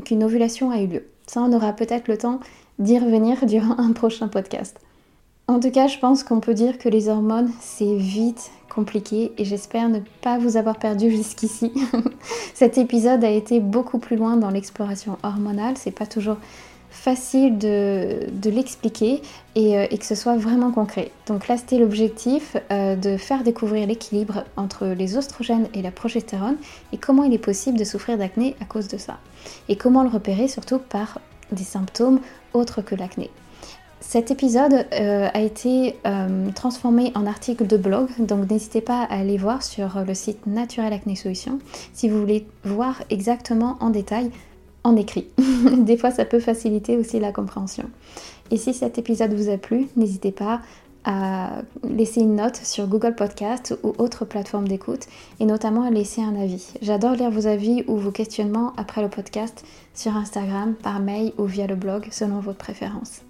qu'une 0.05 0.23
ovulation 0.23 0.71
a 0.71 0.81
eu 0.81 0.87
lieu. 0.87 1.07
Ça, 1.27 1.41
on 1.41 1.53
aura 1.53 1.73
peut-être 1.73 2.07
le 2.07 2.19
temps 2.19 2.41
d'y 2.79 2.99
revenir 2.99 3.45
durant 3.47 3.79
un 3.79 3.93
prochain 3.93 4.29
podcast. 4.29 4.79
En 5.49 5.61
tout 5.61 5.71
cas, 5.71 5.87
je 5.87 5.99
pense 5.99 6.25
qu'on 6.25 6.41
peut 6.41 6.55
dire 6.55 6.77
que 6.77 6.89
les 6.89 7.09
hormones, 7.09 7.51
c'est 7.61 7.97
vite 7.97 8.51
compliqué 8.69 9.33
et 9.39 9.45
j'espère 9.45 9.89
ne 9.89 10.01
pas 10.21 10.39
vous 10.39 10.57
avoir 10.57 10.79
perdu 10.79 11.11
jusqu'ici. 11.17 11.73
Cet 12.55 12.79
épisode 12.79 13.25
a 13.25 13.31
été 13.31 13.61
beaucoup 13.61 13.99
plus 13.99 14.17
loin 14.17 14.37
dans 14.37 14.51
l'exploration 14.51 15.19
hormonale, 15.23 15.77
c'est 15.77 15.93
pas 15.93 16.07
toujours 16.07 16.37
facile 16.97 17.59
de, 17.59 18.51
l'expliquer 18.51 19.21
euh, 19.57 19.87
et, 19.91 19.99
que 19.99 20.05
ce 20.05 20.15
soit 20.15 20.37
vraiment 20.37 20.73
concret. 20.73 21.13
Donc 21.27 21.47
là, 21.47 21.57
c'était 21.57 21.79
l'objectif 21.79 22.57
euh, 22.73 22.97
de 22.97 23.17
faire 23.17 23.45
découvrir 23.45 23.87
l'équilibre 23.87 24.45
entre 24.57 24.87
les 24.87 25.17
oestrogènes 25.17 25.69
et 25.75 25.83
la 25.83 25.91
progestérone 25.91 26.57
et 26.93 26.97
comment 26.97 27.23
il 27.23 27.33
est 27.35 27.39
possible 27.39 27.79
de 27.79 27.85
souffrir 27.85 28.17
d'acné 28.19 28.57
à 28.61 28.65
cause 28.65 28.89
de 28.89 28.97
ça. 28.97 29.19
Et 29.69 29.77
comment 29.77 30.03
le 30.03 30.09
repérer 30.09 30.49
surtout 30.49 30.79
par 30.79 31.21
des 31.53 31.65
symptômes 31.65 32.21
autres 32.55 32.81
que 32.83 32.95
l'acné. 32.95 33.31
Cet 34.01 34.31
épisode 34.31 34.87
euh, 34.93 35.29
a 35.33 35.41
été 35.41 35.97
transformé 36.55 37.13
en 37.15 37.27
article 37.27 37.67
de 37.67 37.77
blog, 37.77 38.09
donc 38.19 38.49
n'hésitez 38.49 38.81
pas 38.81 39.03
à 39.03 39.19
aller 39.19 39.37
voir 39.37 39.63
sur 39.63 40.05
le 40.07 40.15
site 40.15 40.47
Naturel 40.47 40.93
Acné 40.93 41.17
Solutions 41.17 41.59
si 41.93 42.09
vous 42.09 42.21
voulez 42.21 42.47
voir 42.65 43.03
exactement 43.11 43.77
en 43.81 43.91
détail 43.91 44.31
en 44.87 44.97
écrit. 44.97 45.27
Des 45.79 45.97
fois, 45.97 46.11
ça 46.11 46.25
peut 46.25 46.39
faciliter 46.39 46.97
aussi 46.97 47.19
la 47.19 47.33
compréhension. 47.33 47.91
Et 48.51 48.57
si 48.57 48.73
cet 48.73 48.99
épisode 48.99 49.35
vous 49.35 49.51
a 49.51 49.59
plu, 49.59 49.89
n'hésitez 49.97 50.31
pas 50.31 50.61
à 51.05 51.63
laisser 51.85 52.21
une 52.21 52.37
note 52.37 52.57
sur 52.57 52.87
Google 52.87 53.15
Podcast 53.15 53.77
ou 53.85 53.93
autre 53.99 54.25
plateforme 54.25 54.67
d'écoute 54.67 55.07
et 55.39 55.45
notamment 55.45 55.83
à 55.83 55.91
laisser 55.91 56.21
un 56.21 56.35
avis. 56.35 56.73
J'adore 56.83 57.15
lire 57.15 57.31
vos 57.31 57.47
avis 57.47 57.85
ou 57.87 57.97
vos 57.97 58.11
questionnements 58.11 58.73
après 58.77 59.03
le 59.03 59.09
podcast 59.09 59.65
sur 59.95 60.17
Instagram, 60.17 60.75
par 60.75 60.99
mail 60.99 61.33
ou 61.39 61.45
via 61.45 61.67
le 61.67 61.77
blog 61.77 62.09
selon 62.11 62.41
votre 62.41 62.59
préférence. 62.59 63.23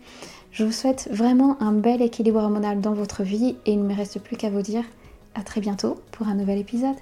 Je 0.53 0.65
vous 0.65 0.73
souhaite 0.73 1.09
vraiment 1.11 1.57
un 1.61 1.73
bel 1.73 2.01
équilibre 2.01 2.43
hormonal 2.43 2.81
dans 2.81 2.95
votre 2.95 3.23
vie 3.23 3.57
et 3.67 3.73
il 3.73 3.83
ne 3.83 3.89
me 3.89 3.95
reste 3.95 4.21
plus 4.21 4.39
qu'à 4.39 4.49
vous 4.49 4.63
dire 4.63 4.85
à 5.35 5.43
très 5.43 5.61
bientôt 5.61 6.01
pour 6.13 6.29
un 6.29 6.35
nouvel 6.35 6.59
épisode. 6.59 6.97